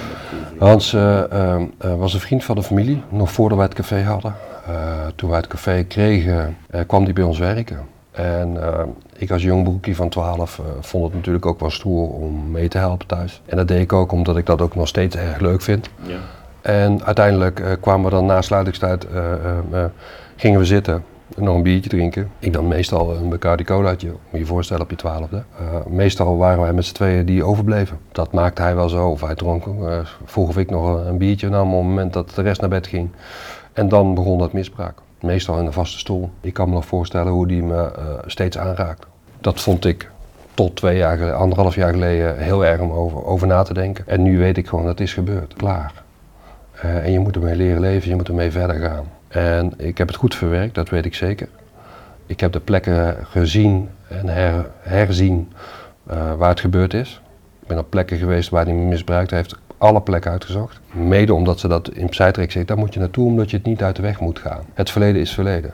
Hans 0.58 0.92
eh, 0.92 1.32
eh, 1.32 1.62
eh, 1.78 1.98
was 1.98 2.14
een 2.14 2.20
vriend 2.20 2.44
van 2.44 2.56
de 2.56 2.62
familie, 2.62 3.02
nog 3.08 3.32
voordat 3.32 3.58
wij 3.58 3.66
het 3.66 3.76
café 3.76 4.02
hadden. 4.02 4.34
Toen 5.14 5.28
wij 5.28 5.38
het 5.38 5.46
café 5.46 5.84
kregen, 5.84 6.56
kwam 6.86 7.04
hij 7.04 7.12
bij 7.12 7.24
ons 7.24 7.38
werken. 7.38 7.78
En 8.10 8.62
eh, 8.62 8.82
ik 9.16 9.30
als 9.30 9.42
jong 9.42 9.64
broekie 9.64 9.96
van 9.96 10.08
12 10.08 10.58
eh, 10.58 10.64
vond 10.80 11.04
het 11.04 11.14
natuurlijk 11.14 11.46
ook 11.46 11.60
wel 11.60 11.70
stoer 11.70 12.08
om 12.08 12.50
mee 12.50 12.68
te 12.68 12.78
helpen 12.78 13.06
thuis. 13.06 13.42
En 13.46 13.56
dat 13.56 13.68
deed 13.68 13.80
ik 13.80 13.92
ook 13.92 14.12
omdat 14.12 14.36
ik 14.36 14.46
dat 14.46 14.60
ook 14.60 14.74
nog 14.74 14.88
steeds 14.88 15.16
erg 15.16 15.40
leuk 15.40 15.62
vind. 15.62 15.88
Ja. 16.02 16.18
En 16.60 17.04
uiteindelijk 17.04 17.78
kwamen 17.80 18.04
we 18.04 18.10
dan 18.10 18.26
na 18.26 18.42
sluitingstijd, 18.42 19.06
gingen 20.36 20.58
we 20.58 20.64
zitten, 20.64 21.04
nog 21.36 21.56
een 21.56 21.62
biertje 21.62 21.90
drinken. 21.90 22.30
Ik 22.38 22.52
dan 22.52 22.68
meestal 22.68 23.16
een 23.16 23.28
Bacardi 23.28 23.64
colaatje, 23.64 24.08
moet 24.08 24.40
je 24.40 24.46
voorstellen 24.46 24.82
op 24.82 24.90
je 24.90 24.96
twaalfde. 24.96 25.42
Eh, 25.58 25.86
meestal 25.86 26.36
waren 26.36 26.60
wij 26.60 26.72
met 26.72 26.84
z'n 26.84 26.94
tweeën 26.94 27.26
die 27.26 27.44
overbleven. 27.44 27.98
Dat 28.12 28.32
maakte 28.32 28.62
hij 28.62 28.74
wel 28.74 28.88
zo, 28.88 29.08
of 29.08 29.20
hij 29.20 29.34
dronk, 29.34 29.66
eh, 29.66 29.98
vroeg 30.24 30.48
of 30.48 30.58
ik 30.58 30.70
nog 30.70 31.06
een, 31.06 31.18
biertje 31.18 31.48
nam 31.48 31.72
op 31.72 31.78
het 31.78 31.88
moment 31.88 32.12
dat 32.12 32.30
de 32.30 32.42
rest 32.42 32.60
naar 32.60 32.70
bed 32.70 32.86
ging. 32.86 33.10
En 33.72 33.88
dan 33.88 34.14
begon 34.14 34.40
het 34.40 34.52
misbruik. 34.52 34.98
Meestal 35.20 35.58
in 35.58 35.66
een 35.66 35.72
vaste 35.72 35.98
stoel. 35.98 36.30
Ik 36.40 36.54
kan 36.54 36.68
me 36.68 36.74
nog 36.74 36.86
voorstellen 36.86 37.32
hoe 37.32 37.46
die 37.46 37.62
me 37.62 37.92
eh, 37.92 38.02
steeds 38.26 38.58
aanraakte. 38.58 39.06
Dat 39.40 39.60
vond 39.60 39.84
ik 39.84 40.10
tot 40.54 40.76
twee 40.76 40.96
jaar 40.96 41.16
geleden, 41.16 41.36
anderhalf 41.36 41.74
jaar 41.74 41.92
geleden 41.92 42.38
heel 42.38 42.64
erg 42.64 42.80
om 42.80 42.90
over, 42.92 43.24
over 43.24 43.46
na 43.46 43.62
te 43.62 43.74
denken. 43.74 44.04
En 44.06 44.22
nu 44.22 44.38
weet 44.38 44.56
ik 44.56 44.68
gewoon 44.68 44.84
dat 44.84 45.00
is 45.00 45.14
gebeurd. 45.14 45.54
Klaar. 45.54 45.92
En 46.82 47.12
je 47.12 47.18
moet 47.18 47.36
ermee 47.36 47.56
leren 47.56 47.80
leven, 47.80 48.08
je 48.08 48.16
moet 48.16 48.28
ermee 48.28 48.50
verder 48.50 48.76
gaan. 48.76 49.19
En 49.30 49.72
ik 49.76 49.98
heb 49.98 50.08
het 50.08 50.16
goed 50.16 50.34
verwerkt, 50.34 50.74
dat 50.74 50.88
weet 50.88 51.04
ik 51.04 51.14
zeker. 51.14 51.48
Ik 52.26 52.40
heb 52.40 52.52
de 52.52 52.60
plekken 52.60 53.16
gezien 53.26 53.88
en 54.08 54.28
her, 54.28 54.70
herzien 54.80 55.52
eh, 56.06 56.34
waar 56.34 56.48
het 56.48 56.60
gebeurd 56.60 56.94
is. 56.94 57.20
Ik 57.60 57.66
ben 57.68 57.78
op 57.78 57.90
plekken 57.90 58.18
geweest 58.18 58.48
waar 58.48 58.64
hij 58.64 58.74
me 58.74 58.84
misbruikt 58.84 59.30
heeft, 59.30 59.58
alle 59.78 60.00
plekken 60.00 60.30
uitgezocht. 60.30 60.80
Mede 60.92 61.34
omdat 61.34 61.60
ze 61.60 61.68
dat 61.68 61.90
in 61.90 62.08
Psytrek 62.08 62.50
zegt, 62.50 62.68
daar 62.68 62.78
moet 62.78 62.94
je 62.94 63.00
naartoe 63.00 63.26
omdat 63.26 63.50
je 63.50 63.56
het 63.56 63.66
niet 63.66 63.82
uit 63.82 63.96
de 63.96 64.02
weg 64.02 64.20
moet 64.20 64.38
gaan. 64.38 64.64
Het 64.74 64.90
verleden 64.90 65.20
is 65.20 65.32
verleden. 65.32 65.72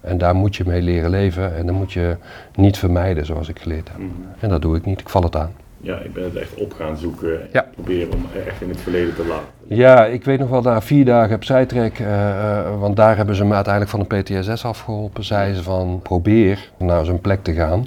En 0.00 0.18
daar 0.18 0.34
moet 0.34 0.56
je 0.56 0.64
mee 0.66 0.82
leren 0.82 1.10
leven 1.10 1.56
en 1.56 1.66
dan 1.66 1.74
moet 1.74 1.92
je 1.92 2.16
niet 2.54 2.78
vermijden 2.78 3.26
zoals 3.26 3.48
ik 3.48 3.58
geleerd 3.58 3.88
heb. 3.88 3.98
Mhm. 3.98 4.10
En 4.40 4.48
dat 4.48 4.62
doe 4.62 4.76
ik 4.76 4.84
niet, 4.84 5.00
ik 5.00 5.08
val 5.08 5.22
het 5.22 5.36
aan. 5.36 5.52
Ja, 5.80 5.98
ik 5.98 6.12
ben 6.12 6.24
het 6.24 6.36
echt 6.36 6.54
op 6.54 6.72
gaan 6.72 6.96
zoeken 6.96 7.40
en 7.42 7.48
Ja. 7.52 7.66
proberen 7.74 8.12
om 8.12 8.26
echt 8.46 8.60
in 8.60 8.68
het 8.68 8.80
verleden 8.80 9.14
te 9.14 9.26
laten. 9.26 9.46
Ja, 9.66 10.04
ik 10.06 10.24
weet 10.24 10.38
nog 10.38 10.48
wel 10.48 10.62
na 10.62 10.80
vier 10.82 11.04
dagen 11.04 11.34
op 11.36 11.44
Zijtrek, 11.44 11.98
eh, 11.98 12.30
eh, 12.58 12.80
want 12.80 12.96
daar 12.96 13.16
hebben 13.16 13.34
ze 13.34 13.44
me 13.44 13.54
uiteindelijk 13.54 13.92
van 13.96 14.06
de 14.08 14.16
PTSS 14.40 14.64
afgeholpen. 14.64 15.24
Zeiden 15.24 15.56
ze 15.56 15.62
van 15.62 16.00
probeer 16.02 16.70
naar 16.78 17.04
zo'n 17.04 17.20
plek 17.20 17.42
te 17.42 17.52
gaan 17.52 17.86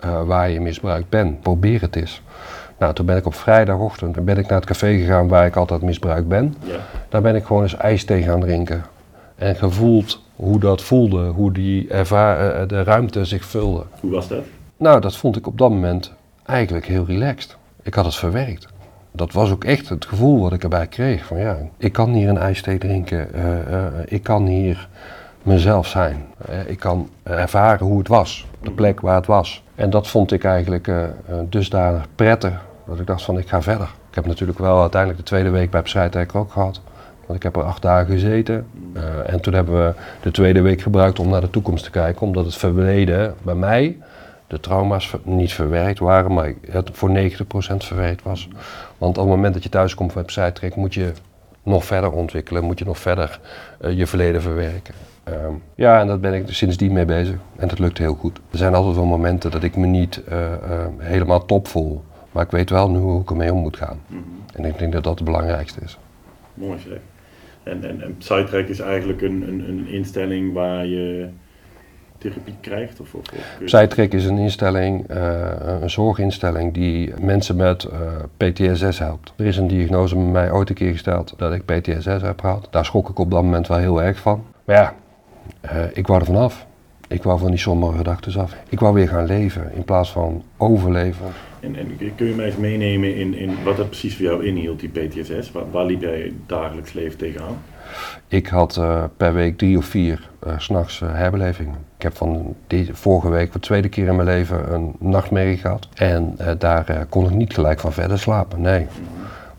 eh, 0.00 0.22
waar 0.22 0.50
je 0.50 0.60
misbruikt 0.60 1.08
bent. 1.08 1.40
Probeer 1.40 1.80
het 1.80 1.96
eens. 1.96 2.22
Nou, 2.78 2.94
toen 2.94 3.06
ben 3.06 3.16
ik 3.16 3.26
op 3.26 3.34
vrijdagochtend 3.34 4.24
ben 4.24 4.38
ik 4.38 4.46
naar 4.48 4.58
het 4.58 4.68
café 4.68 4.98
gegaan 4.98 5.28
waar 5.28 5.46
ik 5.46 5.56
altijd 5.56 5.82
misbruikt 5.82 6.28
ben. 6.28 6.54
Ja. 6.64 6.76
Daar 7.08 7.22
ben 7.22 7.34
ik 7.34 7.44
gewoon 7.44 7.62
eens 7.62 7.76
ijsthee 7.76 8.22
gaan 8.22 8.40
drinken. 8.40 8.84
En 9.36 9.56
gevoeld 9.56 10.22
hoe 10.36 10.58
dat 10.58 10.82
voelde, 10.82 11.26
hoe 11.26 11.52
die 11.52 11.88
erva- 11.88 12.36
eh, 12.50 12.68
de 12.68 12.82
ruimte 12.82 13.24
zich 13.24 13.44
vulde. 13.44 13.82
Hoe 14.00 14.10
was 14.10 14.28
dat? 14.28 14.42
Nou, 14.76 15.00
dat 15.00 15.16
vond 15.16 15.36
ik 15.36 15.46
op 15.46 15.58
dat 15.58 15.70
moment 15.70 16.12
eigenlijk 16.46 16.86
heel 16.86 17.04
relaxed. 17.06 17.56
Ik 17.82 17.94
had 17.94 18.04
het 18.04 18.14
verwerkt. 18.14 18.66
Dat 19.12 19.32
was 19.32 19.50
ook 19.50 19.64
echt 19.64 19.88
het 19.88 20.06
gevoel 20.06 20.40
wat 20.40 20.52
ik 20.52 20.62
erbij 20.62 20.86
kreeg. 20.86 21.24
Van 21.24 21.38
ja, 21.38 21.56
ik 21.76 21.92
kan 21.92 22.12
hier 22.12 22.28
een 22.28 22.38
ijsthee 22.38 22.78
drinken. 22.78 23.34
eh, 23.34 23.72
eh, 23.72 23.86
ik 24.04 24.22
kan 24.22 24.46
hier 24.46 24.88
mezelf 25.42 25.86
zijn. 25.86 26.24
Eh, 26.48 26.68
ik 26.68 26.78
kan 26.78 27.10
ervaren 27.22 27.86
hoe 27.86 27.98
het 27.98 28.08
was. 28.08 28.46
De 28.62 28.70
plek 28.70 29.00
waar 29.00 29.16
het 29.16 29.26
was. 29.26 29.62
En 29.74 29.90
dat 29.90 30.08
vond 30.08 30.32
ik 30.32 30.44
eigenlijk 30.44 30.90
dusdanig 31.48 32.06
prettig. 32.14 32.64
Dat 32.86 33.00
ik 33.00 33.06
dacht 33.06 33.22
van 33.22 33.38
ik 33.38 33.48
ga 33.48 33.62
verder. 33.62 33.88
Ik 34.08 34.14
heb 34.14 34.26
natuurlijk 34.26 34.58
wel 34.58 34.80
uiteindelijk 34.80 35.20
de 35.20 35.26
tweede 35.26 35.50
week 35.50 35.70
bij 35.70 35.82
Psytech 35.82 36.34
ook 36.34 36.52
gehad. 36.52 36.80
Want 37.26 37.38
ik 37.38 37.42
heb 37.42 37.56
er 37.56 37.62
acht 37.62 37.82
dagen 37.82 38.12
gezeten. 38.12 38.66
En 39.26 39.40
toen 39.40 39.54
hebben 39.54 39.86
we 39.86 39.94
de 40.22 40.30
tweede 40.30 40.60
week 40.60 40.80
gebruikt 40.80 41.18
om 41.18 41.28
naar 41.28 41.40
de 41.40 41.50
toekomst 41.50 41.84
te 41.84 41.90
kijken. 41.90 42.22
Omdat 42.22 42.44
het 42.44 42.56
verleden 42.56 43.34
bij 43.42 43.54
mij 43.54 43.96
de 44.46 44.60
trauma's 44.60 45.14
niet 45.22 45.52
verwerkt 45.52 45.98
waren, 45.98 46.32
maar 46.32 46.52
het 46.70 46.90
voor 46.92 47.10
90% 47.10 47.12
verwerkt 47.76 48.22
was. 48.22 48.48
Want 48.98 49.18
op 49.18 49.24
het 49.24 49.34
moment 49.34 49.54
dat 49.54 49.62
je 49.62 49.68
thuis 49.68 49.94
komt 49.94 50.12
van 50.12 50.24
Psytrek 50.24 50.76
moet 50.76 50.94
je 50.94 51.12
nog 51.62 51.84
verder 51.84 52.12
ontwikkelen, 52.12 52.64
moet 52.64 52.78
je 52.78 52.84
nog 52.84 52.98
verder 52.98 53.40
uh, 53.80 53.98
je 53.98 54.06
verleden 54.06 54.42
verwerken. 54.42 54.94
Um, 55.28 55.62
ja, 55.74 56.00
en 56.00 56.06
daar 56.06 56.20
ben 56.20 56.34
ik 56.34 56.44
sindsdien 56.46 56.92
mee 56.92 57.04
bezig 57.04 57.36
en 57.56 57.68
dat 57.68 57.78
lukt 57.78 57.98
heel 57.98 58.14
goed. 58.14 58.40
Er 58.50 58.58
zijn 58.58 58.74
altijd 58.74 58.94
wel 58.94 59.04
momenten 59.04 59.50
dat 59.50 59.62
ik 59.62 59.76
me 59.76 59.86
niet 59.86 60.22
uh, 60.28 60.38
uh, 60.38 60.86
helemaal 60.98 61.44
top 61.44 61.68
voel, 61.68 62.04
maar 62.32 62.44
ik 62.44 62.50
weet 62.50 62.70
wel 62.70 62.90
nu 62.90 62.98
hoe 62.98 63.20
ik 63.20 63.30
ermee 63.30 63.52
om 63.52 63.60
moet 63.60 63.76
gaan. 63.76 64.00
Mm 64.06 64.16
-hmm. 64.16 64.44
En 64.52 64.64
ik 64.64 64.78
denk 64.78 64.92
dat 64.92 65.04
dat 65.04 65.14
het 65.14 65.24
belangrijkste 65.24 65.80
is. 65.84 65.98
Mooi 66.54 66.78
zeg. 66.78 66.98
En, 67.62 67.84
en, 67.84 68.02
en 68.02 68.16
Psytrack 68.16 68.66
is 68.66 68.80
eigenlijk 68.80 69.22
een, 69.22 69.48
een, 69.48 69.68
een 69.68 69.86
instelling 69.88 70.52
waar 70.52 70.86
je 70.86 71.28
therapie 72.18 72.54
krijgt? 72.60 73.00
Of, 73.00 73.14
of, 73.14 73.22
Psytrack 73.64 74.12
is 74.12 74.24
een 74.24 74.38
instelling, 74.38 75.10
uh, 75.10 75.46
een 75.80 75.90
zorginstelling 75.90 76.74
die 76.74 77.12
mensen 77.20 77.56
met 77.56 77.88
uh, 77.92 78.50
PTSS 78.50 78.98
helpt. 78.98 79.32
Er 79.36 79.46
is 79.46 79.56
een 79.56 79.66
diagnose 79.66 80.14
bij 80.14 80.24
mij 80.24 80.52
ooit 80.52 80.68
een 80.68 80.74
keer 80.74 80.92
gesteld 80.92 81.34
dat 81.36 81.52
ik 81.52 81.64
PTSS 81.64 82.22
heb 82.22 82.40
gehad. 82.40 82.68
Daar 82.70 82.84
schrok 82.84 83.08
ik 83.08 83.18
op 83.18 83.30
dat 83.30 83.42
moment 83.42 83.66
wel 83.68 83.78
heel 83.78 84.02
erg 84.02 84.18
van. 84.18 84.44
Maar 84.64 84.76
ja, 84.76 84.94
uh, 85.64 85.82
ik 85.92 86.06
wou 86.06 86.20
er 86.20 86.26
vanaf. 86.26 86.66
Ik 87.08 87.22
wou 87.22 87.38
van 87.38 87.50
die 87.50 87.58
sombere 87.58 87.96
gedachten 87.96 88.40
af. 88.40 88.56
Ik 88.68 88.80
wou 88.80 88.94
weer 88.94 89.08
gaan 89.08 89.26
leven 89.26 89.72
in 89.74 89.84
plaats 89.84 90.12
van 90.12 90.42
overleven. 90.56 91.26
En, 91.60 91.76
en 91.76 92.14
kun 92.16 92.26
je 92.26 92.34
mij 92.34 92.46
eens 92.46 92.56
meenemen 92.56 93.16
in, 93.16 93.34
in 93.34 93.64
wat 93.64 93.78
het 93.78 93.86
precies 93.86 94.16
voor 94.16 94.24
jou 94.24 94.46
inhield, 94.46 94.80
die 94.80 94.88
PTSS? 94.88 95.52
Waar, 95.52 95.70
waar 95.70 95.84
liep 95.84 96.00
jij 96.00 96.32
dagelijks 96.46 96.92
leven 96.92 97.18
tegenaan? 97.18 97.58
Ik 98.28 98.46
had 98.46 98.80
per 99.16 99.34
week 99.34 99.58
drie 99.58 99.78
of 99.78 99.84
vier 99.84 100.30
s'nachts 100.56 101.00
herbelevingen. 101.00 101.74
Heb 102.06 102.16
van 102.16 102.54
vorige 102.92 103.28
week 103.28 103.50
voor 103.50 103.60
de 103.60 103.66
tweede 103.66 103.88
keer 103.88 104.06
in 104.06 104.16
mijn 104.16 104.28
leven 104.28 104.72
een 104.72 104.94
nachtmerrie 104.98 105.56
gehad. 105.56 105.88
En 105.94 106.36
daar 106.58 107.06
kon 107.08 107.24
ik 107.24 107.30
niet 107.30 107.54
gelijk 107.54 107.80
van 107.80 107.92
verder 107.92 108.18
slapen, 108.18 108.60
nee. 108.60 108.86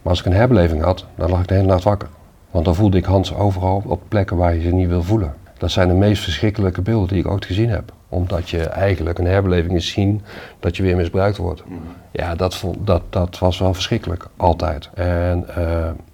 Maar 0.01 0.11
als 0.11 0.19
ik 0.19 0.25
een 0.25 0.33
herbeleving 0.33 0.83
had, 0.83 1.05
dan 1.15 1.29
lag 1.29 1.39
ik 1.39 1.47
de 1.47 1.53
hele 1.53 1.67
nacht 1.67 1.83
wakker. 1.83 2.07
Want 2.51 2.65
dan 2.65 2.75
voelde 2.75 2.97
ik 2.97 3.05
Hans 3.05 3.35
overal 3.35 3.83
op 3.85 4.01
plekken 4.07 4.37
waar 4.37 4.55
je 4.55 4.61
ze 4.61 4.73
niet 4.73 4.87
wil 4.87 5.03
voelen. 5.03 5.33
Dat 5.57 5.71
zijn 5.71 5.87
de 5.87 5.93
meest 5.93 6.23
verschrikkelijke 6.23 6.81
beelden 6.81 7.07
die 7.07 7.17
ik 7.17 7.27
ooit 7.27 7.45
gezien 7.45 7.69
heb. 7.69 7.93
Omdat 8.09 8.49
je 8.49 8.63
eigenlijk 8.63 9.19
een 9.19 9.27
herbeleving 9.27 9.73
is 9.73 9.91
zien 9.91 10.21
dat 10.59 10.77
je 10.77 10.83
weer 10.83 10.95
misbruikt 10.95 11.37
wordt. 11.37 11.63
Ja, 12.11 12.35
dat, 12.35 12.63
dat, 12.79 13.01
dat 13.09 13.39
was 13.39 13.59
wel 13.59 13.73
verschrikkelijk, 13.73 14.27
altijd. 14.37 14.89
En 14.93 15.45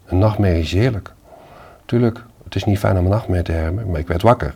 een 0.05 0.17
nachtmerrie 0.17 0.61
is 0.61 0.73
heerlijk. 0.73 1.13
Tuurlijk, 1.85 2.23
het 2.43 2.55
is 2.55 2.63
niet 2.63 2.79
fijn 2.79 2.97
om 2.97 3.03
een 3.03 3.11
nachtmerrie 3.11 3.45
te 3.45 3.51
hebben, 3.51 3.89
maar 3.89 3.99
ik 3.99 4.07
werd 4.07 4.21
wakker. 4.21 4.51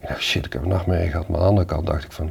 Ik 0.00 0.08
dacht, 0.08 0.22
shit, 0.22 0.46
ik 0.46 0.52
heb 0.52 0.62
een 0.62 0.68
nachtmerrie 0.68 1.10
gehad. 1.10 1.28
Maar 1.28 1.36
aan 1.36 1.42
de 1.42 1.48
andere 1.48 1.66
kant 1.66 1.86
dacht 1.86 2.04
ik 2.04 2.12
van, 2.12 2.30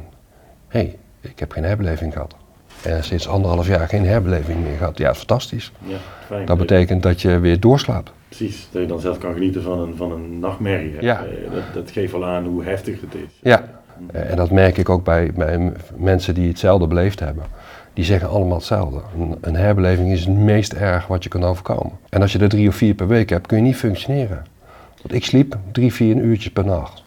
hé, 0.68 0.78
hey, 0.78 0.98
ik 1.20 1.38
heb 1.38 1.52
geen 1.52 1.64
herbeleving 1.64 2.12
gehad. 2.12 2.34
En 2.82 3.04
sinds 3.04 3.28
anderhalf 3.28 3.66
jaar 3.66 3.88
geen 3.88 4.06
herbeleving 4.06 4.62
meer 4.62 4.76
gehad. 4.76 4.98
Ja, 4.98 5.14
fantastisch. 5.14 5.72
Ja, 5.82 5.96
fijn. 6.26 6.46
Dat 6.46 6.58
betekent 6.58 7.02
dat 7.02 7.22
je 7.22 7.38
weer 7.38 7.60
doorslaapt. 7.60 8.12
Precies, 8.28 8.68
dat 8.70 8.82
je 8.82 8.88
dan 8.88 9.00
zelf 9.00 9.18
kan 9.18 9.32
genieten 9.32 9.62
van 9.62 9.78
een, 9.78 9.96
van 9.96 10.12
een 10.12 10.38
nachtmerrie. 10.38 10.96
Ja. 11.00 11.24
Dat, 11.52 11.62
dat 11.74 11.90
geeft 11.90 12.14
al 12.14 12.24
aan 12.24 12.44
hoe 12.44 12.64
heftig 12.64 13.00
het 13.00 13.14
is. 13.14 13.30
Ja, 13.40 13.64
en 14.12 14.36
dat 14.36 14.50
merk 14.50 14.76
ik 14.76 14.88
ook 14.88 15.04
bij, 15.04 15.32
bij 15.34 15.72
mensen 15.96 16.34
die 16.34 16.48
hetzelfde 16.48 16.86
beleefd 16.86 17.20
hebben 17.20 17.44
die 17.96 18.04
zeggen 18.04 18.28
allemaal 18.28 18.56
hetzelfde. 18.56 19.00
Een, 19.18 19.36
een, 19.40 19.56
herbeleving 19.56 20.12
is 20.12 20.24
het 20.24 20.36
meest 20.36 20.72
erg 20.72 21.06
wat 21.06 21.22
je 21.22 21.28
kan 21.28 21.44
overkomen. 21.44 21.92
En 22.08 22.22
als 22.22 22.32
je 22.32 22.38
er 22.38 22.48
drie 22.48 22.68
of 22.68 22.74
vier 22.74 22.94
per 22.94 23.06
week 23.06 23.30
hebt, 23.30 23.46
kun 23.46 23.56
je 23.56 23.62
niet 23.62 23.76
functioneren. 23.76 24.46
Want 25.02 25.14
ik 25.14 25.24
sliep 25.24 25.56
drie, 25.72 25.92
vier 25.92 26.16
uurtjes 26.16 26.52
per 26.52 26.64
nacht. 26.64 27.02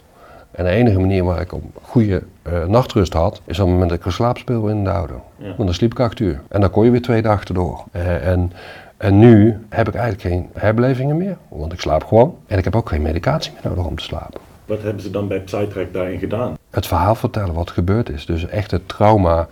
En 0.60 0.66
de 0.66 0.72
enige 0.72 1.00
manier 1.00 1.24
waar 1.24 1.42
ik 1.42 1.54
op 1.54 1.64
goede 1.82 2.24
uh, 2.48 2.66
nachtrust 2.66 3.14
had, 3.14 3.42
is 3.46 3.60
op 3.60 3.66
het 3.66 3.74
moment 3.74 3.90
dat 3.90 4.00
ik 4.00 4.06
een 4.06 4.12
slaapspeel 4.12 4.68
in 4.68 4.84
de 4.84 4.90
auto. 4.90 5.22
Ja. 5.38 5.46
Want 5.46 5.58
dan 5.58 5.74
sliep 5.74 5.92
ik 5.92 6.00
acht 6.00 6.20
uur. 6.20 6.42
En 6.48 6.62
dan 6.62 6.70
kon 6.70 6.86
je 6.86 6.92
weer 6.92 7.02
twee 7.02 7.22
dagen 7.22 7.54
door. 7.54 7.84
Uh, 7.92 8.28
en, 8.28 8.52
en 8.98 9.20
nu 9.20 9.58
heb 9.70 9.88
ik 9.88 9.94
eigenlijk 9.94 10.22
geen 10.22 10.50
herbelevingen 10.54 11.18
meer, 11.18 11.38
want 11.50 11.74
ik 11.74 11.80
slaap 11.80 12.04
gewoon. 12.04 12.36
En 12.48 12.58
ik 12.58 12.64
heb 12.64 12.76
ook 12.76 12.90
geen 12.90 13.02
medicatie 13.02 13.52
meer 13.54 13.62
nodig 13.64 13.86
om 13.86 13.96
te 13.96 14.04
slapen. 14.04 14.42
Wat 14.66 14.82
hebben 14.82 15.02
ze 15.02 15.12
dan 15.12 15.28
bij 15.28 15.40
Psytrack 15.40 15.94
daarin 15.94 16.20
gedaan? 16.20 16.58
Het 16.70 16.88
verhaal 16.88 17.16
vertellen 17.16 17.54
wat 17.54 17.72
gebeurd 17.72 18.10
is. 18.10 18.26
Dus 18.26 18.48
echt 18.48 18.72
het 18.72 18.88
trauma 18.88 19.48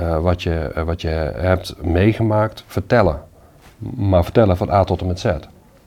uh, 0.00 0.18
wat, 0.18 0.42
je, 0.42 0.82
wat 0.84 1.00
je 1.00 1.32
hebt 1.36 1.74
meegemaakt, 1.82 2.64
vertellen. 2.66 3.22
Maar 3.96 4.24
vertellen 4.24 4.56
van 4.56 4.70
A 4.70 4.84
tot 4.84 5.00
en 5.00 5.06
met 5.06 5.20
Z. 5.20 5.32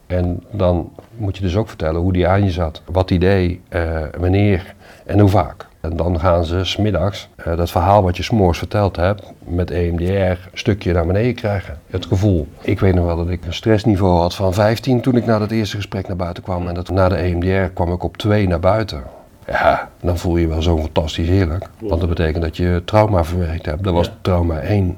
En 0.08 0.44
dan 0.52 0.92
moet 1.16 1.38
je 1.38 1.44
dus 1.44 1.56
ook 1.56 1.68
vertellen 1.68 2.02
hoe 2.02 2.14
die 2.14 2.28
aan 2.28 2.44
je 2.44 2.52
zat. 2.52 2.82
Wat 2.86 3.08
die 3.08 3.20
deed, 3.20 3.60
uh, 3.70 4.02
wanneer 4.18 4.76
en 5.06 5.20
hoe 5.20 5.30
vaak. 5.30 5.66
En 5.82 5.96
dan 5.96 6.20
gaan 6.20 6.46
ze 6.46 6.64
smiddags 6.64 7.30
uh, 7.48 7.58
dat 7.58 7.72
verhaal 7.72 8.04
wat 8.04 8.18
je 8.18 8.24
s'morgens 8.24 8.58
verteld 8.58 8.96
hebt 8.96 9.32
met 9.44 9.72
EMDR 9.72 10.12
een 10.12 10.38
stukje 10.54 10.94
naar 10.94 11.06
beneden 11.06 11.36
krijgen. 11.36 11.80
Het 11.88 12.06
gevoel. 12.06 12.48
Ik 12.62 12.80
weet 12.80 12.94
nog 12.94 13.06
wel 13.06 13.16
dat 13.16 13.30
ik 13.30 13.46
een 13.46 13.54
stressniveau 13.54 14.20
had 14.20 14.36
van 14.36 14.54
15 14.54 15.02
toen 15.02 15.16
ik 15.16 15.26
na 15.26 15.40
dat 15.40 15.52
eerste 15.52 15.76
gesprek 15.76 16.08
naar 16.08 16.16
buiten 16.18 16.44
kwam. 16.44 16.68
En 16.68 16.74
dat, 16.74 16.90
na 16.90 17.10
de 17.10 17.16
EMDR 17.16 17.74
kwam 17.74 17.92
ik 17.94 18.04
op 18.04 18.18
2 18.18 18.48
naar 18.48 18.60
buiten. 18.60 19.04
Ja, 19.48 19.90
dan 20.02 20.18
voel 20.18 20.38
je 20.38 20.48
wel 20.48 20.62
zo 20.62 20.78
fantastisch 20.78 21.28
heerlijk. 21.28 21.70
Want 21.80 22.00
dat 22.00 22.10
betekent 22.10 22.44
dat 22.44 22.58
je 22.58 22.82
trauma 22.86 23.24
verwerkt 23.24 23.66
hebt. 23.66 23.84
Dat 23.84 23.94
was 23.94 24.06
ja. 24.06 24.14
trauma 24.22 24.60
1. 24.60 24.98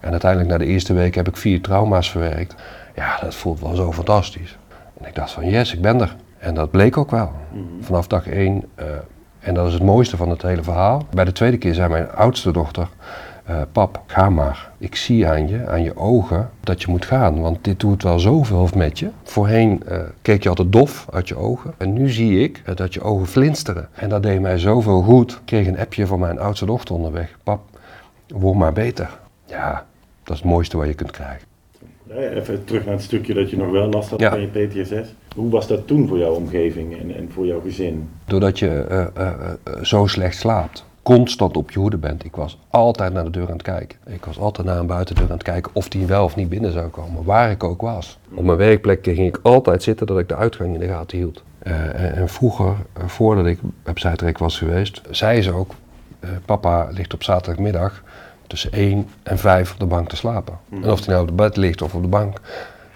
En 0.00 0.10
uiteindelijk 0.10 0.50
na 0.50 0.58
de 0.58 0.66
eerste 0.66 0.92
week 0.92 1.14
heb 1.14 1.28
ik 1.28 1.36
vier 1.36 1.60
trauma's 1.60 2.10
verwerkt. 2.10 2.54
Ja, 2.94 3.18
dat 3.20 3.34
voelt 3.34 3.60
wel 3.60 3.74
zo 3.74 3.92
fantastisch. 3.92 4.58
En 5.00 5.08
ik 5.08 5.14
dacht 5.14 5.30
van 5.30 5.48
yes, 5.48 5.74
ik 5.74 5.80
ben 5.80 6.00
er. 6.00 6.16
En 6.38 6.54
dat 6.54 6.70
bleek 6.70 6.96
ook 6.96 7.10
wel. 7.10 7.32
-hmm. 7.52 7.66
Vanaf 7.80 8.06
dag 8.06 8.26
1. 8.28 8.64
Uh, 8.78 8.84
en 9.38 9.54
dat 9.54 9.66
is 9.66 9.72
het 9.72 9.82
mooiste 9.82 10.16
van 10.16 10.28
het 10.30 10.42
hele 10.42 10.62
verhaal. 10.62 11.02
Bij 11.10 11.24
de 11.24 11.32
tweede 11.32 11.56
keer 11.56 11.74
zei 11.74 11.88
mijn 11.88 12.10
oudste 12.10 12.52
dochter, 12.52 12.88
uh, 13.50 13.62
pap, 13.72 14.02
ga 14.06 14.30
maar. 14.30 14.70
Ik 14.78 14.96
zie 14.96 15.28
aan 15.28 15.48
je, 15.48 15.68
aan 15.68 15.82
je 15.82 15.96
ogen, 15.96 16.50
dat 16.60 16.82
je 16.82 16.90
moet 16.90 17.04
gaan. 17.04 17.40
Want 17.40 17.64
dit 17.64 17.80
doet 17.80 18.02
wel 18.02 18.18
zoveel 18.18 18.68
met 18.76 18.98
je. 18.98 19.10
Voorheen 19.22 19.82
uh, 19.88 19.98
keek 20.22 20.42
je 20.42 20.48
altijd 20.48 20.72
dof 20.72 21.06
uit 21.12 21.28
je 21.28 21.36
ogen. 21.36 21.74
En 21.78 21.92
nu 21.92 22.10
zie 22.10 22.42
ik 22.42 22.62
uh, 22.66 22.76
dat 22.76 22.94
je 22.94 23.02
ogen 23.02 23.26
flinsteren. 23.26 23.88
En 23.94 24.08
dat 24.08 24.22
deed 24.22 24.40
mij 24.40 24.58
zoveel 24.58 25.02
goed. 25.02 25.32
Ik 25.32 25.38
kreeg 25.44 25.66
een 25.66 25.78
appje 25.78 26.06
van 26.06 26.18
mijn 26.18 26.38
oudste 26.38 26.66
dochter 26.66 26.94
onderweg. 26.94 27.36
Pap, 27.42 27.60
word 28.26 28.56
maar 28.56 28.72
beter. 28.72 29.18
Ja, 29.46 29.84
dat 30.22 30.34
is 30.34 30.42
het 30.42 30.50
mooiste 30.50 30.76
wat 30.76 30.86
je 30.86 30.94
kunt 30.94 31.10
krijgen. 31.10 31.53
Even 32.10 32.64
terug 32.64 32.84
naar 32.84 32.94
het 32.94 33.02
stukje 33.02 33.34
dat 33.34 33.50
je 33.50 33.56
nog 33.56 33.70
wel 33.70 33.88
last 33.88 34.10
had 34.10 34.20
ja. 34.20 34.30
van 34.30 34.40
je 34.40 34.46
PTSS. 34.46 35.14
Hoe 35.34 35.50
was 35.50 35.66
dat 35.66 35.86
toen 35.86 36.08
voor 36.08 36.18
jouw 36.18 36.34
omgeving 36.34 37.00
en, 37.00 37.14
en 37.14 37.30
voor 37.32 37.46
jouw 37.46 37.60
gezin? 37.60 38.08
Doordat 38.24 38.58
je 38.58 38.86
uh, 38.90 39.06
uh, 39.18 39.32
uh, 39.68 39.82
zo 39.82 40.06
slecht 40.06 40.36
slaapt, 40.36 40.84
constant 41.02 41.56
op 41.56 41.70
je 41.70 41.78
hoede 41.78 41.96
bent. 41.96 42.24
Ik 42.24 42.36
was 42.36 42.58
altijd 42.70 43.12
naar 43.12 43.24
de 43.24 43.30
deur 43.30 43.46
aan 43.46 43.52
het 43.52 43.62
kijken. 43.62 43.98
Ik 44.06 44.24
was 44.24 44.38
altijd 44.38 44.66
naar 44.66 44.78
een 44.78 44.86
buitendeur 44.86 45.26
aan 45.26 45.32
het 45.32 45.42
kijken 45.42 45.70
of 45.74 45.88
die 45.88 46.06
wel 46.06 46.24
of 46.24 46.36
niet 46.36 46.48
binnen 46.48 46.72
zou 46.72 46.88
komen, 46.88 47.24
waar 47.24 47.50
ik 47.50 47.64
ook 47.64 47.80
was. 47.80 48.18
Op 48.34 48.44
mijn 48.44 48.58
werkplek 48.58 49.04
ging 49.04 49.28
ik 49.28 49.38
altijd 49.42 49.82
zitten 49.82 50.06
dat 50.06 50.18
ik 50.18 50.28
de 50.28 50.36
uitgang 50.36 50.74
in 50.74 50.80
de 50.80 50.88
gaten 50.88 51.18
hield. 51.18 51.42
En, 51.58 52.14
en, 52.14 52.28
vroeger, 52.28 52.74
voordat 53.06 53.46
ik 53.46 53.58
op 53.86 53.98
Zuidrijk 53.98 54.38
was 54.38 54.58
geweest, 54.58 55.00
zei 55.10 55.42
ze 55.42 55.52
ook, 55.52 55.74
papa 56.44 56.88
ligt 56.90 57.14
op 57.14 57.22
zaterdagmiddag 57.22 58.02
tussen 58.46 58.72
1 58.72 59.08
en 59.22 59.38
5 59.38 59.72
op 59.72 59.78
de 59.78 59.86
bank 59.86 60.08
te 60.08 60.16
slapen. 60.16 60.58
Mm. 60.68 60.82
En 60.82 60.90
of 60.90 60.98
hij 60.98 61.08
nou 61.08 61.20
op 61.20 61.28
de 61.28 61.42
bed 61.42 61.56
ligt 61.56 61.82
of 61.82 61.94
op 61.94 62.02
de 62.02 62.08
bank, 62.08 62.40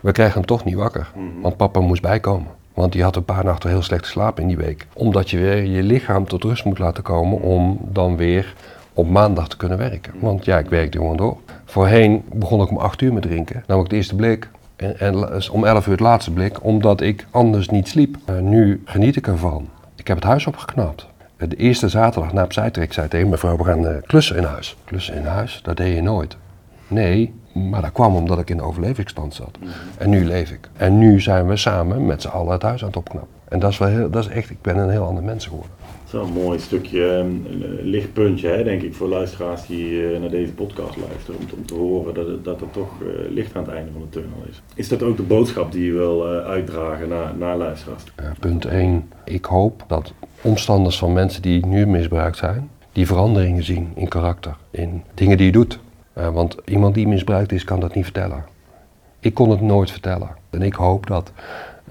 we 0.00 0.12
krijgen 0.12 0.34
hem 0.34 0.46
toch 0.46 0.64
niet 0.64 0.74
wakker. 0.74 1.10
Mm. 1.14 1.40
Want 1.42 1.56
papa 1.56 1.80
moest 1.80 2.02
bijkomen. 2.02 2.48
Want 2.74 2.92
die 2.92 3.02
had 3.02 3.16
een 3.16 3.24
paar 3.24 3.44
nachten 3.44 3.70
heel 3.70 3.82
slecht 3.82 4.04
geslapen 4.04 4.42
in 4.42 4.48
die 4.48 4.56
week. 4.56 4.86
Omdat 4.92 5.30
je 5.30 5.38
weer 5.38 5.64
je 5.64 5.82
lichaam 5.82 6.26
tot 6.26 6.44
rust 6.44 6.64
moet 6.64 6.78
laten 6.78 7.02
komen 7.02 7.40
om 7.40 7.78
dan 7.82 8.16
weer 8.16 8.54
op 8.92 9.08
maandag 9.08 9.48
te 9.48 9.56
kunnen 9.56 9.78
werken. 9.78 10.12
Want 10.20 10.44
ja, 10.44 10.58
ik 10.58 10.68
werkte 10.68 10.98
gewoon 10.98 11.16
door. 11.16 11.36
Voorheen 11.64 12.22
begon 12.32 12.62
ik 12.62 12.70
om 12.70 12.76
8 12.76 13.00
uur 13.00 13.12
met 13.12 13.22
drinken. 13.22 13.64
Nam 13.66 13.80
ik 13.80 13.88
de 13.88 13.96
eerste 13.96 14.14
blik. 14.14 14.48
En, 14.76 14.98
en 14.98 15.14
om 15.50 15.64
11 15.64 15.86
uur 15.86 15.92
het 15.92 16.00
laatste 16.00 16.32
blik, 16.32 16.64
omdat 16.64 17.00
ik 17.00 17.26
anders 17.30 17.68
niet 17.68 17.88
sliep. 17.88 18.16
Uh, 18.30 18.38
nu 18.38 18.82
geniet 18.84 19.16
ik 19.16 19.26
ervan. 19.26 19.68
Ik 19.96 20.06
heb 20.06 20.16
het 20.16 20.26
huis 20.26 20.46
opgeknapt. 20.46 21.06
De 21.46 21.56
eerste 21.56 21.88
zaterdag 21.88 22.32
na 22.32 22.46
Psytrek 22.46 22.92
zei 22.92 23.08
tegen 23.08 23.28
mevrouw, 23.28 23.56
we 23.56 23.64
gaan 23.64 23.84
uh, 23.84 23.90
klussen 24.06 24.36
in 24.36 24.44
huis. 24.44 24.76
Klussen 24.84 25.14
in 25.14 25.24
huis, 25.24 25.60
dat 25.62 25.76
deed 25.76 25.94
je 25.94 26.02
nooit. 26.02 26.36
Nee, 26.88 27.34
maar 27.52 27.82
dat 27.82 27.92
kwam 27.92 28.16
omdat 28.16 28.38
ik 28.38 28.50
in 28.50 28.56
de 28.56 28.62
overlevingsstand 28.62 29.34
zat. 29.34 29.58
Mm 29.60 29.66
-hmm. 29.66 29.72
En 29.98 30.10
nu 30.10 30.24
leef 30.24 30.50
ik. 30.50 30.68
En 30.76 30.98
nu 30.98 31.20
zijn 31.20 31.46
we 31.46 31.56
samen 31.56 32.06
met 32.06 32.22
z'n 32.22 32.28
allen 32.28 32.52
het 32.52 32.62
huis 32.62 32.80
aan 32.80 32.88
het 32.88 32.96
opknappen. 32.96 33.32
En 33.48 33.58
dat 33.58 33.70
is 33.70 33.78
wel 33.78 33.88
heel, 33.88 34.10
dat 34.10 34.24
is 34.24 34.30
echt, 34.30 34.50
ik 34.50 34.62
ben 34.62 34.76
een 34.76 34.90
heel 34.90 35.04
ander 35.04 35.22
mens 35.22 35.46
geworden. 35.46 35.70
Is 36.08 36.14
wel 36.14 36.24
een 36.24 36.32
mooi 36.32 36.58
stukje 36.58 37.00
um, 37.00 37.46
lichtpuntje, 37.82 38.48
hè, 38.48 38.64
denk 38.64 38.82
ik, 38.82 38.94
voor 38.94 39.08
luisteraars 39.08 39.66
die 39.66 39.90
uh, 39.90 40.20
naar 40.20 40.30
deze 40.30 40.52
podcast 40.52 40.96
luisteren. 40.96 41.40
Om, 41.56 41.66
te 41.66 41.74
horen 41.74 42.14
dat, 42.14 42.44
dat 42.44 42.60
er 42.60 42.70
toch 42.70 43.00
uh, 43.02 43.08
licht 43.30 43.56
aan 43.56 43.62
het 43.64 43.72
einde 43.72 43.92
van 43.92 44.00
de 44.00 44.08
tunnel 44.08 44.42
is. 44.48 44.62
Is 44.74 44.88
dat 44.88 45.02
ook 45.02 45.16
de 45.16 45.22
boodschap 45.22 45.72
die 45.72 45.84
je 45.84 45.92
wil 45.92 46.26
uitdragen 46.26 47.08
naar, 47.08 47.36
naar 47.36 47.56
luisteraars? 47.56 48.02
punt 48.40 48.64
1. 48.64 49.10
Ik 49.24 49.44
hoop 49.44 49.84
dat 49.88 50.12
omstanders 50.42 50.98
van 50.98 51.12
mensen 51.12 51.42
die 51.42 51.66
nu 51.66 51.86
misbruikt 51.86 52.36
zijn, 52.36 52.70
die 52.92 53.06
veranderingen 53.06 53.64
zien 53.64 53.92
in 53.94 54.08
karakter, 54.08 54.56
in 54.70 55.02
dingen 55.14 55.36
die 55.36 55.46
je 55.46 55.52
doet. 55.52 55.78
Want 56.12 56.56
iemand 56.64 56.94
die 56.94 57.08
misbruikt 57.08 57.52
is, 57.52 57.64
kan 57.64 57.80
dat 57.80 57.94
niet 57.94 58.04
vertellen. 58.04 58.44
Ik 59.20 59.34
kon 59.34 59.50
het 59.50 59.60
nooit 59.60 59.90
vertellen. 59.90 60.30
En 60.50 60.62
ik 60.62 60.74
hoop 60.74 61.06
dat 61.06 61.32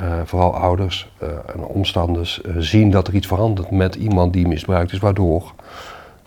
uh, 0.01 0.21
vooral 0.25 0.55
ouders 0.55 1.09
uh, 1.23 1.29
en 1.29 1.63
omstanders 1.63 2.41
zien 2.57 2.91
dat 2.91 3.07
er 3.07 3.13
iets 3.13 3.27
verandert 3.27 3.71
met 3.71 3.95
iemand 3.95 4.33
die 4.33 4.47
misbruikt 4.47 4.91
is, 4.91 4.99
waardoor 4.99 5.53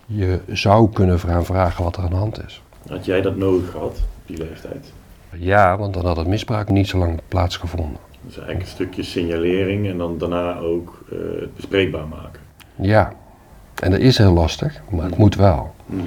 je 0.07 0.41
zou 0.49 0.91
kunnen 0.93 1.19
gaan 1.19 1.45
vragen 1.45 1.85
wat 1.85 1.97
er 1.97 2.03
aan 2.03 2.11
de 2.11 2.17
hand 2.17 2.45
is. 2.47 2.62
Had 2.89 3.05
jij 3.05 3.21
dat 3.21 3.37
nodig 3.37 3.71
gehad 3.71 3.91
op 3.91 4.27
die 4.27 4.39
leeftijd? 4.39 4.93
Ja, 5.37 5.77
want 5.77 5.95
dan 5.95 6.07
had 6.07 6.17
het 6.17 6.27
misbruik 6.27 6.71
niet 6.71 6.89
zo 6.89 6.99
lang 6.99 7.21
plaatsgevonden. 7.29 8.00
Dus 8.23 8.37
eigenlijk 8.37 8.61
een 8.61 8.75
stukje 8.75 9.03
signalering 9.03 9.89
en 9.89 9.99
dan 9.99 10.19
daarna 10.19 10.59
ook 10.59 11.05
eh, 11.11 11.19
het 11.41 11.55
bespreekbaar 11.55 12.07
maken. 12.09 12.41
Ja, 12.75 13.12
en 13.75 13.91
dat 13.91 14.00
is 14.00 14.19
heel 14.19 14.33
lastig, 14.33 14.81
maar 14.91 15.05
het 15.05 15.17
moet 15.17 15.35
wel. 15.35 15.75
Mhm. 15.87 16.05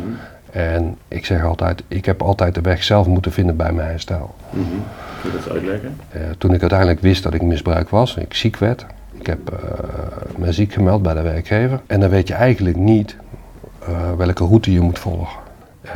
En 0.51 0.97
ik 1.07 1.25
zeg 1.25 1.43
altijd, 1.43 1.83
ik 1.87 2.05
heb 2.05 2.21
altijd 2.21 2.55
de 2.55 2.61
weg 2.61 2.83
zelf 2.83 3.07
moeten 3.07 3.31
vinden 3.31 3.55
bij 3.55 3.71
mijn 3.71 3.87
herstel. 3.87 4.35
Mhm. 4.49 4.65
Kun 5.23 5.31
je 5.31 5.37
dat 5.37 5.45
eens 5.45 5.55
uitleggen? 5.55 5.97
Toen 6.37 6.53
ik 6.53 6.61
uiteindelijk 6.61 6.99
wist 6.99 7.23
dat 7.23 7.33
ik 7.33 7.41
misbruikt 7.41 7.89
was, 7.89 8.15
ik 8.15 8.33
ziek 8.33 8.57
werd, 8.57 8.85
ik 9.11 9.25
heb 9.25 9.49
eh, 9.49 9.57
me 10.37 10.51
ziek 10.51 10.73
gemeld 10.73 11.01
bij 11.01 11.13
de 11.13 11.21
werkgever. 11.21 11.81
En 11.87 11.99
dan 11.99 12.09
weet 12.09 12.27
je 12.27 12.33
eigenlijk 12.33 12.77
niet 12.77 13.15
eh, 13.79 14.13
welke 14.17 14.45
route 14.45 14.71
je 14.71 14.81
moet 14.81 14.99
volgen. 14.99 15.41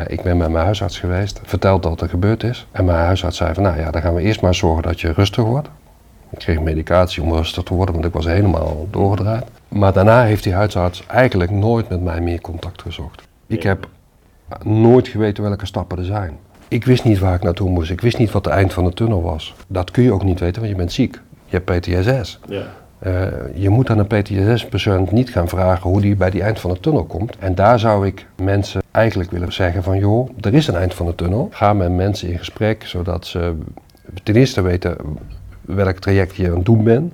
Ik 0.07 0.22
ben 0.22 0.38
bij 0.38 0.50
mijn 0.50 0.65
huisarts 0.65 1.00
geweest, 1.00 1.41
verteld 1.43 1.84
dat 1.84 2.01
er 2.01 2.10
gebeurd 2.10 2.43
is. 2.43 2.67
En 2.72 2.86
mijn 2.86 2.98
huisarts 2.98 3.38
zei 3.38 3.53
van, 3.53 3.63
nou 3.63 3.79
ja, 3.79 3.91
dan 3.91 4.01
gaan 4.01 4.13
we 4.13 4.22
eerst 4.22 4.41
maar 4.41 4.55
zorgen 4.55 4.84
dat 4.84 5.01
je 5.01 5.12
rustig 5.12 5.43
wordt. 5.43 5.69
Ik 6.29 6.38
kreeg 6.38 6.60
medicatie 6.60 7.24
om 7.24 7.34
rustig 7.34 7.63
te 7.63 7.74
worden, 7.74 7.93
want 7.96 8.07
ik 8.07 8.13
was 8.13 8.25
helemaal 8.25 8.88
doorgedraaid. 8.91 9.46
Maar 9.67 9.93
daarna 9.93 10.24
heeft 10.24 10.43
die 10.43 10.53
huisarts 10.53 11.05
eigenlijk 11.07 11.51
nooit 11.51 11.89
met 11.89 12.01
mij 12.01 12.22
meer 12.22 12.41
contact 12.41 12.81
gezocht. 12.81 13.22
Ik 13.48 13.63
heb 13.63 13.88
nooit 14.63 15.07
geweten 15.07 15.43
welke 15.43 15.65
stappen 15.65 15.98
er 15.98 16.03
zijn. 16.03 16.38
Ik 16.68 16.86
wist 16.86 17.04
niet 17.04 17.20
waar 17.20 17.36
ik 17.36 17.44
naartoe 17.44 17.70
moest. 17.70 17.92
Ik 17.92 18.02
wist 18.02 18.18
niet 18.18 18.32
wat 18.32 18.46
het 18.46 18.54
eind 18.54 18.74
van 18.74 18.84
de 18.84 18.94
tunnel 18.94 19.22
was. 19.22 19.56
Dat 19.68 19.92
kun 19.92 20.04
je 20.04 20.12
ook 20.12 20.24
niet 20.24 20.40
weten, 20.40 20.62
want 20.62 20.72
je 20.72 20.78
bent 20.78 20.92
ziek. 20.92 21.20
Je 21.46 21.62
hebt 21.62 21.80
PTSS. 21.80 22.40
Ja. 22.48 22.64
Eh, 23.00 23.26
je 23.54 23.70
moet 23.70 23.90
aan 23.90 24.00
een 24.00 24.08
PTSS-persoon 24.08 25.08
niet 25.12 25.30
gaan 25.30 25.48
vragen 25.48 25.90
hoe 25.90 26.02
die 26.02 26.16
bij 26.16 26.30
die 26.30 26.42
eind 26.42 26.60
van 26.60 26.72
de 26.72 26.80
tunnel 26.80 27.04
komt. 27.04 27.38
En 27.40 27.56
daar 27.56 27.80
zou 27.80 28.08
ik 28.08 28.26
mensen 28.36 28.82
eigenlijk 28.92 29.32
willen 29.32 29.54
zeggen 29.54 29.84
van 29.84 29.98
joh, 29.98 30.30
er 30.42 30.54
is 30.54 30.68
een 30.68 30.76
eind 30.76 30.94
van 30.94 31.06
de 31.06 31.16
tunnel. 31.16 31.48
Ga 31.52 31.74
met 31.74 31.92
mensen 31.92 32.30
in 32.30 32.38
gesprek, 32.38 32.84
zodat 32.86 33.26
ze 33.26 33.56
ten 34.24 34.36
eerste 34.36 34.62
weten 34.62 34.96
welk 35.62 35.98
traject 35.98 36.36
je 36.36 36.50
aan 36.50 36.56
het 36.56 36.66
doen 36.66 36.84
bent. 36.84 37.14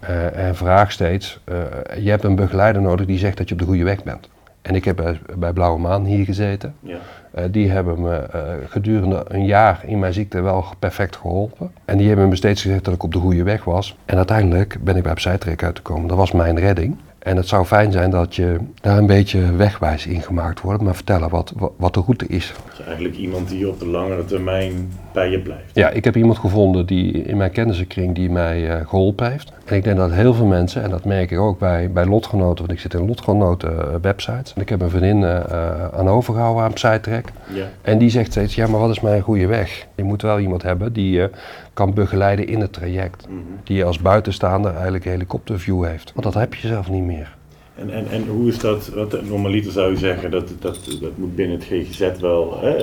Eh, 0.00 0.46
en 0.46 0.56
vraag 0.56 0.92
steeds, 0.92 1.40
eh, 1.44 1.56
je 1.98 2.10
hebt 2.10 2.24
een 2.24 2.34
begeleider 2.34 2.82
nodig 2.82 3.06
die 3.06 3.18
zegt 3.18 3.36
dat 3.36 3.48
je 3.48 3.54
op 3.54 3.60
de 3.60 3.66
goede 3.66 3.84
weg 3.84 4.02
bent. 4.02 4.28
En 4.64 4.74
ik 4.74 4.84
heb 4.84 4.96
bij, 4.96 5.20
bij 5.36 5.52
Blauwe 5.52 5.80
Maan 5.80 6.04
hier 6.04 6.24
gezeten. 6.24 6.74
Ja. 6.80 6.98
Eh, 7.30 7.44
die 7.50 7.70
hebben 7.70 8.02
me 8.02 8.16
eh, 8.16 8.40
gedurende 8.68 9.24
een 9.28 9.44
jaar 9.44 9.82
in 9.86 9.98
mijn 9.98 10.12
ziekte 10.12 10.40
wel 10.40 10.64
perfect 10.78 11.16
geholpen. 11.16 11.72
En 11.84 11.96
die 11.96 12.08
hebben 12.08 12.28
me 12.28 12.36
steeds 12.36 12.62
gezegd 12.62 12.84
dat 12.84 12.94
ik 12.94 13.02
op 13.02 13.12
de 13.12 13.18
goede 13.18 13.42
weg 13.42 13.64
was. 13.64 13.96
En 14.04 14.16
uiteindelijk 14.16 14.78
ben 14.84 14.96
ik 14.96 15.02
bij 15.02 15.14
Psytrek 15.14 15.62
uitgekomen. 15.62 16.08
Dat 16.08 16.16
was 16.16 16.32
mijn 16.32 16.58
redding. 16.58 16.96
En 17.18 17.36
het 17.36 17.48
zou 17.48 17.64
fijn 17.64 17.92
zijn 17.92 18.10
dat 18.10 18.36
je 18.36 18.58
daar 18.80 18.98
een 18.98 19.06
beetje 19.06 19.56
wegwijs 19.56 20.06
in 20.06 20.22
gemaakt 20.22 20.60
wordt, 20.60 20.82
maar 20.82 20.94
vertellen 20.94 21.30
wat, 21.30 21.52
wat, 21.56 21.72
wat 21.76 21.94
de 21.94 22.00
route 22.00 22.26
is. 22.26 22.54
Dus 22.68 22.86
eigenlijk 22.86 23.16
iemand 23.16 23.48
die 23.48 23.68
op 23.68 23.78
de 23.78 23.86
langere 23.86 24.24
termijn 24.24 24.92
bij 25.14 25.30
je 25.30 25.40
blijft. 25.40 25.70
Ja, 25.72 25.90
ik 25.90 26.04
heb 26.04 26.16
iemand 26.16 26.38
gevonden 26.38 26.86
die 26.86 27.12
in 27.12 27.36
mijn 27.36 27.50
kennissenkring 27.50 28.14
die 28.14 28.30
mij 28.30 28.70
eh, 28.70 28.88
geholpen 28.88 29.30
heeft. 29.30 29.52
En 29.64 29.76
ik 29.76 29.84
denk 29.84 29.96
dat 29.96 30.12
heel 30.12 30.34
veel 30.34 30.46
mensen, 30.46 30.82
en 30.82 30.90
dat 30.90 31.04
merk 31.04 31.30
ik 31.30 31.38
ook 31.38 31.58
bij, 31.58 31.90
bij 31.90 32.06
lotgenoten, 32.06 32.66
want 32.66 32.70
ik 32.70 32.80
zit 32.80 32.94
in 32.94 33.06
lotgenoten 33.06 33.78
eh, 33.78 33.94
websites. 34.02 34.52
En 34.54 34.60
ik 34.60 34.68
heb 34.68 34.80
een 34.80 34.90
vriendin 34.90 35.24
eh, 35.24 35.88
aan 35.92 36.08
overgehouden 36.08 36.64
aan 36.64 36.72
Psytrek. 36.72 37.32
Ja. 37.52 37.66
En 37.82 37.98
die 37.98 38.10
zegt 38.10 38.30
steeds, 38.30 38.54
ja 38.54 38.66
maar 38.66 38.80
wat 38.80 38.90
is 38.90 39.00
mijn 39.00 39.22
goede 39.22 39.46
weg? 39.46 39.86
Je 39.94 40.04
moet 40.04 40.22
wel 40.22 40.38
iemand 40.38 40.62
hebben 40.62 40.92
die 40.92 41.10
je 41.10 41.30
kan 41.74 41.94
begeleiden 41.94 42.46
in 42.46 42.60
het 42.60 42.72
traject. 42.72 43.26
Mhm. 43.28 43.38
Die 43.64 43.76
je 43.76 43.84
als 43.84 43.98
buitenstaander 43.98 44.74
eigenlijk 44.74 45.04
helikopterview 45.04 45.84
heeft. 45.84 46.12
Want 46.14 46.24
dat 46.24 46.42
heb 46.42 46.54
je 46.54 46.68
zelf 46.68 46.90
niet 46.90 47.04
meer. 47.04 47.36
En, 47.74 47.90
en, 47.90 48.06
en 48.10 48.26
hoe 48.26 48.48
is 48.48 48.58
dat, 48.58 48.88
want 48.88 49.28
normaliter 49.28 49.72
zou 49.72 49.90
je 49.90 49.96
zeggen 49.96 50.30
dat 50.30 50.52
dat, 50.58 50.98
dat 51.00 51.16
moet 51.16 51.36
binnen 51.36 51.56
het 51.56 51.66
GGZ 51.66 52.20
wel 52.20 52.58
hè, 52.60 52.76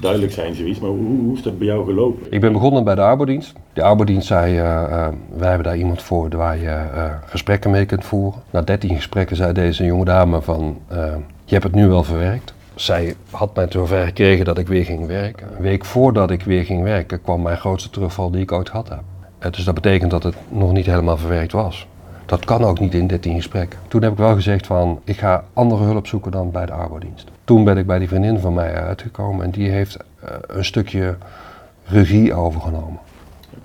duidelijk 0.00 0.32
zijn 0.32 0.54
zoiets, 0.54 0.78
maar 0.78 0.90
hoe, 0.90 1.18
hoe 1.18 1.36
is 1.36 1.42
dat 1.42 1.58
bij 1.58 1.66
jou 1.66 1.84
gelopen? 1.84 2.26
Ik 2.30 2.40
ben 2.40 2.52
begonnen 2.52 2.84
bij 2.84 2.94
de 2.94 3.00
arbodienst. 3.00 3.52
De 3.72 3.82
arbodienst 3.82 4.26
zei, 4.26 4.58
eh, 4.58 4.82
eh, 4.82 5.12
wij 5.36 5.48
hebben 5.48 5.66
daar 5.66 5.76
iemand 5.76 6.02
voor 6.02 6.36
waar 6.36 6.58
je 6.58 6.68
eh, 6.68 7.04
gesprekken 7.26 7.70
mee 7.70 7.86
kunt 7.86 8.04
voeren. 8.04 8.42
Na 8.50 8.62
13 8.62 8.96
gesprekken 8.96 9.36
zei 9.36 9.52
deze 9.52 9.84
jonge 9.84 10.04
dame 10.04 10.42
van, 10.42 10.78
je 11.44 11.54
hebt 11.54 11.64
het 11.64 11.74
nu 11.74 11.88
wel 11.88 12.04
verwerkt. 12.04 12.54
Zij 12.74 13.14
had 13.30 13.54
mij 13.54 13.66
zover 13.68 14.04
gekregen 14.04 14.44
dat 14.44 14.58
ik 14.58 14.68
weer 14.68 14.84
ging 14.84 15.06
werken. 15.06 15.48
Een 15.56 15.62
week 15.62 15.84
voordat 15.84 16.30
ik 16.30 16.42
weer 16.42 16.64
ging 16.64 16.82
werken 16.82 17.22
kwam 17.22 17.42
mijn 17.42 17.56
grootste 17.56 17.90
terugval 17.90 18.30
die 18.30 18.40
ik 18.40 18.52
ooit. 18.52 18.70
Eh, 19.38 19.50
dus 19.50 19.64
dat 19.64 19.74
betekent 19.74 20.10
dat 20.10 20.22
het 20.22 20.34
nog 20.48 20.72
niet 20.72 20.86
helemaal 20.86 21.16
verwerkt 21.16 21.52
was. 21.52 21.86
Dat 22.28 22.44
kan 22.44 22.64
ook 22.64 22.80
niet 22.80 22.94
in 22.94 23.06
13 23.06 23.34
gesprekken. 23.34 23.78
Toen 23.88 24.02
heb 24.02 24.12
ik 24.12 24.18
wel 24.18 24.34
gezegd 24.34 24.66
van, 24.66 25.00
ik 25.04 25.18
ga 25.18 25.44
andere 25.52 25.84
hulp 25.84 26.06
zoeken 26.06 26.30
dan 26.30 26.50
bij 26.50 26.66
de 26.66 26.72
arbodienst. 26.72 27.28
Toen 27.44 27.64
ben 27.64 27.76
ik 27.76 27.86
bij 27.86 27.98
die 27.98 28.08
vriendin 28.08 28.38
van 28.38 28.54
mij 28.54 28.74
uitgekomen 28.74 29.44
en 29.44 29.50
die 29.50 29.70
heeft 29.70 29.96
eh, 29.96 30.30
een 30.46 30.64
stukje 30.64 31.16
regie 31.84 32.34
overgenomen. 32.34 32.98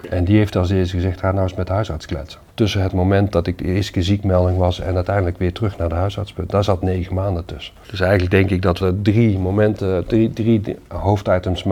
En 0.10 0.24
die 0.24 0.38
heeft 0.38 0.56
als 0.56 0.70
eerste 0.70 0.96
gezegd, 0.96 1.20
ga 1.20 1.32
nou 1.32 1.44
eens 1.44 1.54
met 1.54 1.68
de 1.68 1.74
huisarts 1.74 2.06
kletsen. 2.06 2.40
Tussen 2.54 2.82
het 2.82 2.94
moment 2.94 3.32
dat 3.32 3.48
ik 3.48 3.58
de 3.58 3.64
eerste 3.64 3.92
keer 3.92 4.04
ziekmelding 4.04 4.58
was 4.58 4.80
en 4.80 4.96
uiteindelijk 4.96 5.38
weer 5.38 5.54
terug 5.54 5.78
naar 5.78 5.90
de 5.90 5.96
huisarts, 5.96 6.34
daar 6.48 6.64
zat 6.64 6.82
negen 6.82 7.14
maanden 7.14 7.46
tussen. 7.46 7.74
Dus 7.90 8.00
eigenlijk 8.00 8.32
denk 8.32 8.50
ik 8.50 8.62
dat 8.62 8.80
er 8.80 9.02
drie 9.02 9.40
momenten, 9.40 10.06
drie, 10.08 10.34
drie 10.34 10.78
hoofditems 10.88 11.66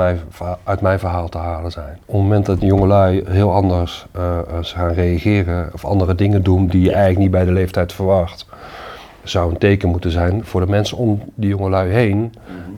uit 0.63 0.82
mijn 0.82 1.00
verhaal 1.00 1.30
te 1.30 1.38
halen 1.38 1.72
zijn. 1.72 1.98
Op 2.06 2.13
het 2.13 2.22
moment 2.22 2.46
dat 2.46 2.62
jongelui 2.62 3.24
heel 3.28 3.54
anders 3.54 4.06
eh, 4.12 4.39
eh, 4.39 4.44
gaan 4.62 4.94
reageren 4.94 5.70
of 5.74 5.86
andere 5.86 6.15
dingen 6.15 6.44
doen 6.44 6.67
die 6.67 6.82
je 6.82 6.91
eigenlijk 6.91 7.20
niet 7.20 7.32
bij 7.32 7.46
de 7.46 7.52
leeftijd 7.52 7.94
verwacht, 7.94 8.46
zou 9.24 9.52
een 9.52 9.58
teken 9.58 9.90
moeten 9.90 10.12
zijn 10.12 10.46
voor 10.46 10.62
de 10.62 10.68
mensen 10.68 10.98
om 10.98 11.22
die 11.36 11.50
jongelui 11.50 11.92
heen. 11.92 12.34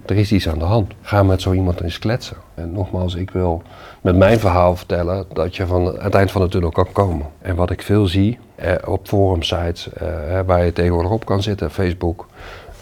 Er 0.06 0.18
is 0.18 0.32
iets 0.32 0.50
aan 0.50 0.60
de 0.60 0.66
hand. 0.66 0.94
Ga 1.02 1.24
met 1.24 1.42
zo 1.42 1.54
iemand 1.54 1.82
eens 1.82 2.00
kletsen. 2.00 2.38
En 2.54 2.72
nogmaals, 2.72 3.16
ik 3.16 3.32
wil 3.32 3.62
met 4.02 4.16
mijn 4.16 4.40
verhaal 4.40 4.76
vertellen 4.76 5.26
dat 5.34 5.56
je 5.56 5.66
van 5.66 5.86
het 5.86 6.16
eind 6.16 6.32
van 6.32 6.42
de 6.42 6.48
tunnel 6.48 6.70
kan 6.70 6.92
komen. 6.92 7.26
En 7.42 7.56
wat 7.56 7.70
ik 7.70 7.82
veel 7.82 8.08
zie 8.08 8.40
eh, 8.56 8.74
op 8.86 9.08
forumsites 9.08 9.94
eh, 9.94 10.40
waar 10.46 10.66
je 10.66 10.74
tegenwoordig 10.74 11.12
op 11.12 11.26
kan 11.26 11.42
zitten, 11.42 11.72
Facebook, 11.72 12.28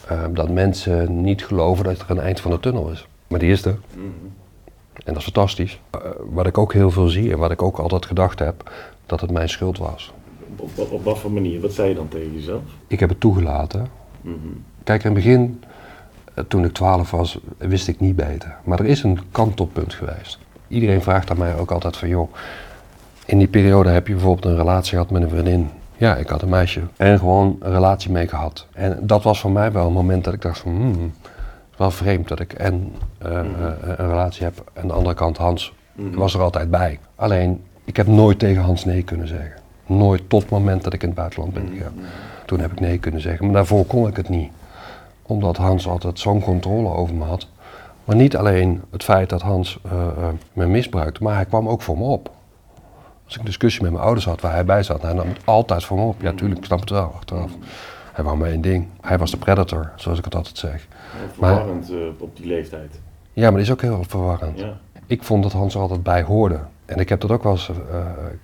eh, 0.08 0.24
dat 0.34 0.50
mensen 0.50 1.22
niet 1.22 1.46
geloven 1.46 1.84
dat 1.84 2.00
er 2.00 2.10
een 2.10 2.20
eind 2.20 2.40
van 2.40 2.52
de 2.52 2.60
tunnel 2.60 2.90
is. 2.90 3.08
Maar 3.28 3.40
die 3.40 3.52
is 3.52 3.66
er. 3.66 3.78
Mhm. 3.94 4.06
En 4.94 5.14
dat 5.14 5.18
is 5.18 5.24
fantastisch. 5.24 5.80
Eh, 5.92 6.00
wat 6.20 6.48
ik 6.48 6.58
ook 6.58 6.74
heel 6.74 6.92
veel 6.92 7.08
zie 7.08 7.32
en 7.32 7.38
wat 7.38 7.52
ik 7.52 7.62
ook 7.62 7.78
altijd 7.78 8.06
gedacht 8.06 8.40
heb, 8.40 8.72
dat 9.06 9.22
het 9.22 9.32
mijn 9.32 9.50
schuld 9.50 9.78
was. 9.78 10.14
Op, 10.58 10.70
op, 10.80 10.92
op 10.92 11.04
wat 11.04 11.20
voor 11.20 11.32
manier? 11.32 11.62
Wat 11.62 11.74
zei 11.74 11.90
je 11.90 11.96
dan 11.96 12.08
tegen 12.08 12.34
jezelf? 12.34 12.62
Ik 12.88 13.00
heb 13.00 13.10
het 13.10 13.20
toegelaten. 13.20 13.88
Mhm. 14.22 14.36
Kijk, 14.84 15.04
in 15.04 15.06
het 15.16 15.24
begin, 15.24 15.64
eh, 16.34 16.44
toen 16.48 16.66
ik 16.66 16.74
12 16.74 17.12
was, 17.12 17.40
wist 17.58 17.88
ik 17.88 18.00
niet 18.00 18.16
beter. 18.16 18.56
Maar 18.64 18.80
er 18.80 18.86
is 18.86 19.04
een 19.04 19.20
kantelpunt 19.32 19.94
geweest. 19.94 20.40
Iedereen 20.68 21.02
vraagt 21.02 21.32
aan 21.32 21.38
mij 21.38 21.58
ook 21.58 21.72
altijd 21.72 21.98
van, 21.98 22.08
joh, 22.10 22.34
in 23.26 23.38
die 23.38 23.48
periode 23.48 23.90
heb 23.90 24.08
je 24.08 24.14
bijvoorbeeld 24.14 24.46
een 24.46 24.58
relatie 24.60 24.92
gehad 24.92 25.10
met 25.12 25.22
een 25.22 25.30
vriendin. 25.30 25.70
Ja, 25.98 26.16
ik 26.16 26.28
had 26.28 26.42
een 26.42 26.50
meisje 26.50 26.82
en 26.98 27.20
gewoon 27.20 27.58
een 27.60 27.72
relatie 27.72 28.12
mee 28.12 28.28
gehad. 28.28 28.68
En 28.74 29.00
dat 29.02 29.24
was 29.24 29.40
voor 29.40 29.52
mij 29.52 29.72
wel 29.72 29.88
een 29.88 29.94
moment 29.94 30.24
dat 30.24 30.34
ik 30.34 30.42
dacht 30.42 30.60
van, 30.60 30.72
hmm, 30.72 30.92
het 30.92 31.72
is 31.72 31.78
wel 31.78 31.92
vreemd 31.92 32.28
dat 32.28 32.40
ik 32.40 32.54
en 32.54 32.92
eh, 33.18 33.40
eh, 33.40 33.46
een 33.82 34.10
relatie 34.10 34.44
heb 34.44 34.72
en 34.74 34.82
aan 34.82 34.88
de 34.88 34.94
andere 34.94 35.16
kant 35.16 35.38
Hans 35.38 35.74
Mhm. 35.94 36.18
was 36.18 36.34
er 36.34 36.42
altijd 36.42 36.72
bij. 36.72 37.00
Alleen, 37.16 37.64
ik 37.86 37.98
heb 37.98 38.08
nooit 38.08 38.40
tegen 38.40 38.64
Hans 38.64 38.86
nee 38.86 39.04
kunnen 39.04 39.28
zeggen. 39.28 39.54
Nooit 39.98 40.30
tot 40.30 40.42
het 40.42 40.52
moment 40.52 40.84
dat 40.84 40.94
ik 40.94 41.02
in 41.02 41.08
het 41.08 41.18
buitenland 41.18 41.54
ben 41.54 41.70
gegaan. 41.72 41.94
Toen 42.46 42.60
heb 42.60 42.72
ik 42.72 42.80
nee 42.80 42.98
kunnen 42.98 43.22
zeggen, 43.22 43.46
maar 43.46 43.54
daarvoor 43.54 43.86
kon 43.86 44.08
ik 44.08 44.16
het 44.16 44.30
niet. 44.30 44.52
Omdat 45.22 45.58
Hans 45.58 45.88
altijd 45.88 46.20
zo'n 46.20 46.42
controle 46.42 46.90
over 46.90 47.16
me 47.16 47.24
had. 47.24 47.48
Maar 48.06 48.16
niet 48.16 48.38
alleen 48.38 48.82
het 48.92 49.04
feit 49.04 49.30
dat 49.30 49.42
Hans 49.42 49.80
eh, 49.84 49.92
eh, 49.92 50.28
me 50.54 50.66
misbruikte, 50.66 51.24
maar 51.24 51.36
hij 51.36 51.46
kwam 51.46 51.70
ook 51.70 51.82
voor 51.82 51.98
me 51.98 52.04
op. 52.04 52.32
Als 53.26 53.34
ik 53.34 53.40
een 53.40 53.46
discussie 53.46 53.82
met 53.82 53.92
mijn 53.92 54.04
ouders 54.04 54.26
had 54.26 54.42
waar 54.42 54.54
hij 54.54 54.66
bij 54.66 54.84
zat, 54.84 55.02
hij 55.02 55.14
nam 55.14 55.28
het 55.28 55.46
altijd 55.46 55.84
voor 55.84 55.98
me 55.98 56.04
op. 56.04 56.22
Ja, 56.22 56.34
tuurlijk, 56.34 56.60
ik 56.60 56.66
snap 56.66 56.80
het 56.80 56.90
wel, 56.90 57.14
achteraf. 57.16 57.52
Hij 58.14 58.24
wou 58.24 58.38
maar 58.38 58.50
één 58.50 58.62
ding. 58.62 58.88
Hij 59.02 59.18
was 59.18 59.32
de 59.32 59.38
predator, 59.38 59.92
zoals 59.96 60.18
ik 60.18 60.26
het 60.26 60.36
altijd 60.36 60.58
zeg. 60.58 60.88
Verwarrend 61.32 61.92
eh, 61.92 61.98
op 62.18 62.38
die 62.38 62.46
leeftijd. 62.46 63.00
Ja, 63.34 63.44
maar 63.44 63.52
dat 63.52 63.62
is 63.62 63.72
ook 63.72 63.82
heel 63.82 64.04
verwarrend. 64.08 64.60
Ja. 64.60 64.78
Ik 65.06 65.24
vond 65.24 65.44
dat 65.44 65.52
Hans 65.52 65.76
er 65.76 65.82
altijd 65.82 66.04
bij 66.04 66.24
hoorde. 66.24 66.60
En 66.92 67.00
ik 67.00 67.10
heb 67.10 67.22
dat 67.22 67.32
ook 67.32 67.44
wel 67.44 67.52
eens, 67.52 67.70
eh, 67.70 67.76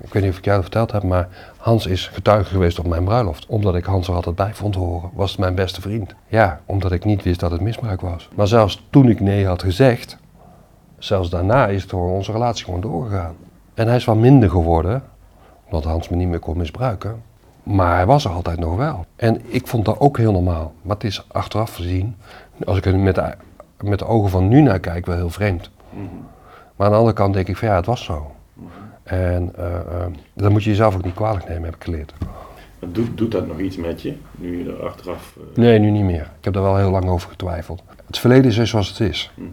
ik 0.03 0.13
weet 0.13 0.23
niet 0.23 0.31
of 0.31 0.37
ik 0.37 0.45
jou 0.45 0.55
dat 0.55 0.65
verteld 0.65 0.91
heb, 0.91 1.03
maar 1.03 1.27
Hans 1.57 1.85
is 1.85 2.07
getuige 2.07 2.49
geweest 2.49 2.79
op 2.79 2.87
mijn 2.87 3.03
bruiloft. 3.03 3.45
Omdat 3.45 3.75
ik 3.75 3.83
Hans 3.85 4.07
er 4.07 4.13
altijd 4.13 4.35
bij 4.35 4.53
vond 4.53 4.75
horen, 4.75 5.09
was 5.13 5.31
het 5.31 5.39
mijn 5.39 5.55
beste 5.55 5.81
vriend. 5.81 6.15
Ja, 6.27 6.61
omdat 6.65 6.91
ik 6.91 7.05
niet 7.05 7.23
wist 7.23 7.39
dat 7.39 7.51
het 7.51 7.61
misbruik 7.61 8.01
was. 8.01 8.29
Maar 8.35 8.47
zelfs 8.47 8.87
toen 8.89 9.09
ik 9.09 9.19
nee 9.19 9.47
had 9.47 9.63
gezegd, 9.63 10.17
zelfs 10.97 11.29
daarna 11.29 11.67
is 11.67 11.81
het 11.81 11.89
door 11.89 12.11
onze 12.11 12.31
relatie 12.31 12.65
gewoon 12.65 12.81
doorgegaan. 12.81 13.35
En 13.73 13.87
hij 13.87 13.95
is 13.95 14.05
wel 14.05 14.15
minder 14.15 14.49
geworden, 14.49 15.03
omdat 15.65 15.83
Hans 15.83 16.09
me 16.09 16.15
niet 16.15 16.27
meer 16.27 16.39
kon 16.39 16.57
misbruiken. 16.57 17.21
Maar 17.63 17.95
hij 17.95 18.05
was 18.05 18.25
er 18.25 18.31
altijd 18.31 18.59
nog 18.59 18.75
wel. 18.75 19.05
En 19.15 19.41
ik 19.47 19.67
vond 19.67 19.85
dat 19.85 19.99
ook 19.99 20.17
heel 20.17 20.31
normaal. 20.31 20.73
Maar 20.81 20.95
het 20.95 21.05
is 21.05 21.25
achteraf 21.27 21.75
gezien, 21.75 22.15
als 22.65 22.77
ik 22.77 22.85
er 22.85 22.99
met 22.99 23.15
de, 23.15 23.33
met 23.81 23.99
de 23.99 24.05
ogen 24.05 24.29
van 24.29 24.47
nu 24.47 24.61
naar 24.61 24.79
kijk, 24.79 25.05
wel 25.05 25.15
heel 25.15 25.29
vreemd. 25.29 25.69
Mhm. 25.89 26.05
Maar 26.75 26.85
aan 26.87 26.93
de 26.93 26.99
andere 26.99 27.15
kant 27.15 27.33
denk 27.33 27.47
ik 27.47 27.57
van 27.57 27.67
ja, 27.67 27.75
het 27.75 27.85
was 27.85 28.03
zo. 28.03 28.31
En 29.07 29.51
eh, 29.55 29.75
eh, 29.75 30.05
dat 30.33 30.51
moet 30.51 30.63
je 30.63 30.69
jezelf 30.69 30.95
ook 30.95 31.03
niet 31.03 31.13
kwalijk 31.13 31.47
nemen, 31.47 31.63
heb 31.63 31.75
ik 31.75 31.83
geleerd. 31.83 32.13
Doet, 32.79 33.17
doet 33.17 33.31
dat 33.31 33.47
nog 33.47 33.59
iets 33.59 33.77
met 33.77 34.01
je, 34.01 34.13
nu 34.35 34.63
je 34.63 34.69
er 34.69 34.87
achteraf... 34.87 35.37
Uh... 35.37 35.43
Nee, 35.55 35.79
nu 35.79 35.89
niet 35.89 36.03
meer. 36.03 36.21
Ik 36.37 36.43
heb 36.43 36.53
daar 36.53 36.63
wel 36.63 36.77
heel 36.77 36.91
lang 36.91 37.05
over 37.09 37.29
getwijfeld. 37.29 37.83
Het 38.05 38.19
verleden 38.19 38.45
is 38.45 38.55
dus 38.55 38.69
zoals 38.69 38.89
het 38.89 38.99
is. 38.99 39.31
Mhm. 39.35 39.49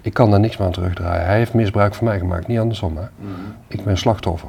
Ik 0.00 0.14
kan 0.14 0.30
daar 0.30 0.40
niks 0.40 0.56
meer 0.56 0.66
aan 0.66 0.72
terugdraaien. 0.72 1.26
Hij 1.26 1.36
heeft 1.36 1.54
misbruik 1.54 1.94
van 1.94 2.06
mij 2.06 2.18
gemaakt, 2.18 2.46
niet 2.46 2.58
andersom. 2.58 2.96
Hè? 2.96 3.02
Mhm. 3.16 3.30
Ik 3.68 3.84
ben 3.84 3.98
slachtoffer. 3.98 4.48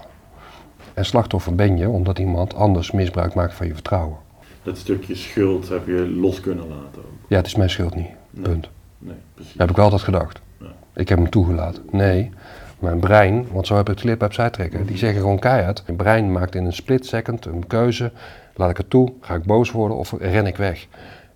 En 0.94 1.06
slachtoffer 1.06 1.56
ben 1.56 1.78
je 1.78 1.90
omdat 1.90 2.20
iemand 2.20 2.56
anders 2.56 2.92
misbruik 2.92 3.34
maakt 3.34 3.54
van 3.54 3.68
je 3.68 3.74
vertrouwen. 3.74 4.18
Dat 4.64 4.78
stukje 4.78 5.16
schuld 5.16 5.70
heb 5.70 5.88
je 5.88 6.14
los 6.16 6.40
kunnen 6.40 6.68
laten 6.68 7.02
ook. 7.02 7.14
Ja, 7.28 7.38
het 7.38 7.46
is 7.46 7.56
mijn 7.56 7.70
schuld 7.70 7.96
niet. 7.96 8.10
Nee. 8.30 8.44
Punt. 8.44 8.70
Nee, 8.98 9.16
precies. 9.34 9.54
Dat 9.54 9.68
heb 9.68 9.78
ik 9.78 9.84
altijd 9.84 10.02
gedacht. 10.02 10.42
Ja. 10.60 10.66
Ik 10.94 11.10
heb 11.10 11.18
hem 11.18 11.30
toegelaten. 11.30 11.84
Nee, 11.92 12.32
mijn 12.80 13.00
brein, 13.00 13.48
want 13.52 13.68
zo 13.68 13.76
heb 13.76 13.86
ik 13.86 13.92
het 13.92 14.02
geleerd 14.02 14.24
opzij 14.24 14.50
trekken, 14.50 14.86
die 14.86 14.98
zeggen 14.98 15.20
gewoon 15.20 15.40
keihard. 15.40 15.84
Mijn 15.86 15.98
brein 15.98 16.32
maakt 16.32 16.56
in 16.56 16.66
een 16.66 16.74
split 16.74 17.06
second 17.06 17.46
een 17.46 17.68
keuze. 17.68 18.12
Laat 18.56 18.70
ik 18.70 18.78
het 18.78 18.90
toe, 18.90 19.14
ga 19.22 19.36
ik 19.36 19.44
boos 19.44 19.72
worden 19.72 19.98
of 19.98 20.14
ren 20.20 20.46
ik 20.46 20.58
weg? 20.58 20.88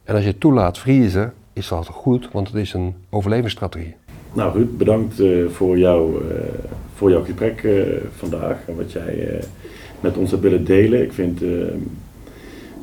En 0.03 0.15
als 0.15 0.23
je 0.23 0.29
het 0.29 0.39
toelaat 0.39 0.77
vriezen, 0.77 1.33
is 1.53 1.67
dat 1.67 1.87
goed, 1.87 2.29
want 2.31 2.47
het 2.47 2.55
is 2.55 2.73
een 2.73 2.95
overlevingsstrategie. 3.09 3.95
Nou 4.33 4.53
Ruud, 4.53 4.77
bedankt 4.77 5.19
eh, 5.19 5.47
voor, 5.49 5.77
jou, 5.77 6.15
eh, 6.15 6.35
voor 6.95 7.09
jouw 7.09 7.23
gesprek 7.23 7.63
eh, 7.63 7.71
vandaag 8.15 8.57
en 8.67 8.75
wat 8.75 8.91
jij 8.91 9.39
met 9.99 10.17
ons 10.17 10.31
hebt 10.31 10.43
willen 10.43 10.65
delen. 10.65 11.01
Ik 11.01 11.13
vind 11.13 11.41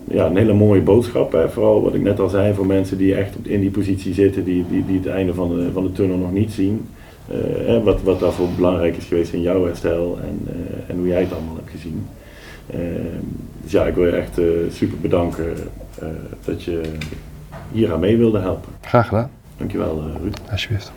ja, 0.05 0.27
een 0.27 0.37
hele 0.37 0.53
mooie 0.53 0.81
boodschap. 0.81 1.33
Hè. 1.33 1.49
Vooral 1.49 1.83
wat 1.83 1.95
ik 1.95 2.03
net 2.03 2.21
al 2.21 2.29
zei, 2.29 2.55
voor 2.55 2.67
mensen 2.67 2.99
die 2.99 3.15
echt 3.15 3.35
in 3.43 3.61
die 3.61 3.71
positie 3.71 4.15
zitten, 4.15 4.45
die, 4.45 4.65
die, 4.71 4.87
die 4.87 4.97
het 4.97 5.07
einde 5.07 5.35
van 5.35 5.71
van 5.73 5.83
de 5.83 5.93
tunnel 5.93 6.17
nog 6.17 6.33
niet 6.33 6.53
zien. 6.53 6.87
Eh, 7.31 7.67
hè, 7.67 7.83
wat, 7.83 8.03
wat 8.03 8.21
daarvoor 8.21 8.49
belangrijk 8.57 8.97
is 8.97 9.05
geweest 9.05 9.33
in 9.33 9.43
jouw 9.43 9.65
herstel 9.65 10.19
en, 10.23 10.41
eh, 10.47 10.91
en 10.91 10.97
hoe 10.99 11.07
jij 11.07 11.21
het 11.21 11.33
allemaal 11.33 11.55
hebt 11.57 11.71
gezien. 11.71 12.07
Eh, 12.67 12.79
dus 13.63 13.73
ja, 13.73 13.85
ik 13.85 13.95
wil 13.95 14.05
je 14.07 14.11
echt 14.17 14.39
eh, 14.39 14.45
super 14.73 14.99
bedanken 14.99 15.53
eh, 15.99 16.07
dat 16.45 16.63
je 16.63 16.81
hier 17.73 17.93
aan 17.93 18.01
mee 18.01 18.17
wilde 18.17 18.39
helpen. 18.39 18.73
Graag 18.81 19.09
gedaan, 19.09 19.31
Dankjewel 19.57 19.99
eh, 20.15 20.21
Ruud. 20.23 20.41
alsjeblieft. 20.51 20.93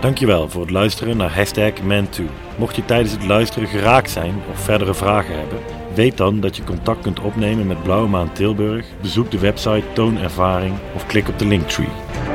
Dankjewel 0.00 0.48
voor 0.48 0.60
het 0.60 0.70
luisteren 0.70 1.16
naar 1.16 1.34
hashtag 1.34 1.72
Man2. 1.72 2.22
Mocht 2.56 2.76
je 2.76 2.84
tijdens 2.84 3.12
het 3.12 3.26
luisteren 3.26 3.68
geraakt 3.68 4.10
zijn 4.10 4.34
of 4.52 4.58
verdere 4.60 4.94
vragen 4.94 5.38
hebben, 5.38 5.58
weet 5.98 6.16
dan 6.16 6.40
dat 6.40 6.56
je 6.56 6.64
contact 6.64 7.02
kunt 7.02 7.20
opnemen 7.20 7.66
met 7.66 7.82
Blauwe 7.82 8.08
Maan 8.08 8.32
Tilburg. 8.32 8.86
Bezoek 9.00 9.30
de 9.30 9.38
website 9.38 9.84
Toon 9.92 10.18
Ervaring 10.18 10.74
of 10.94 11.06
klik 11.06 11.28
op 11.28 11.38
de 11.38 11.46
linktree. 11.46 12.27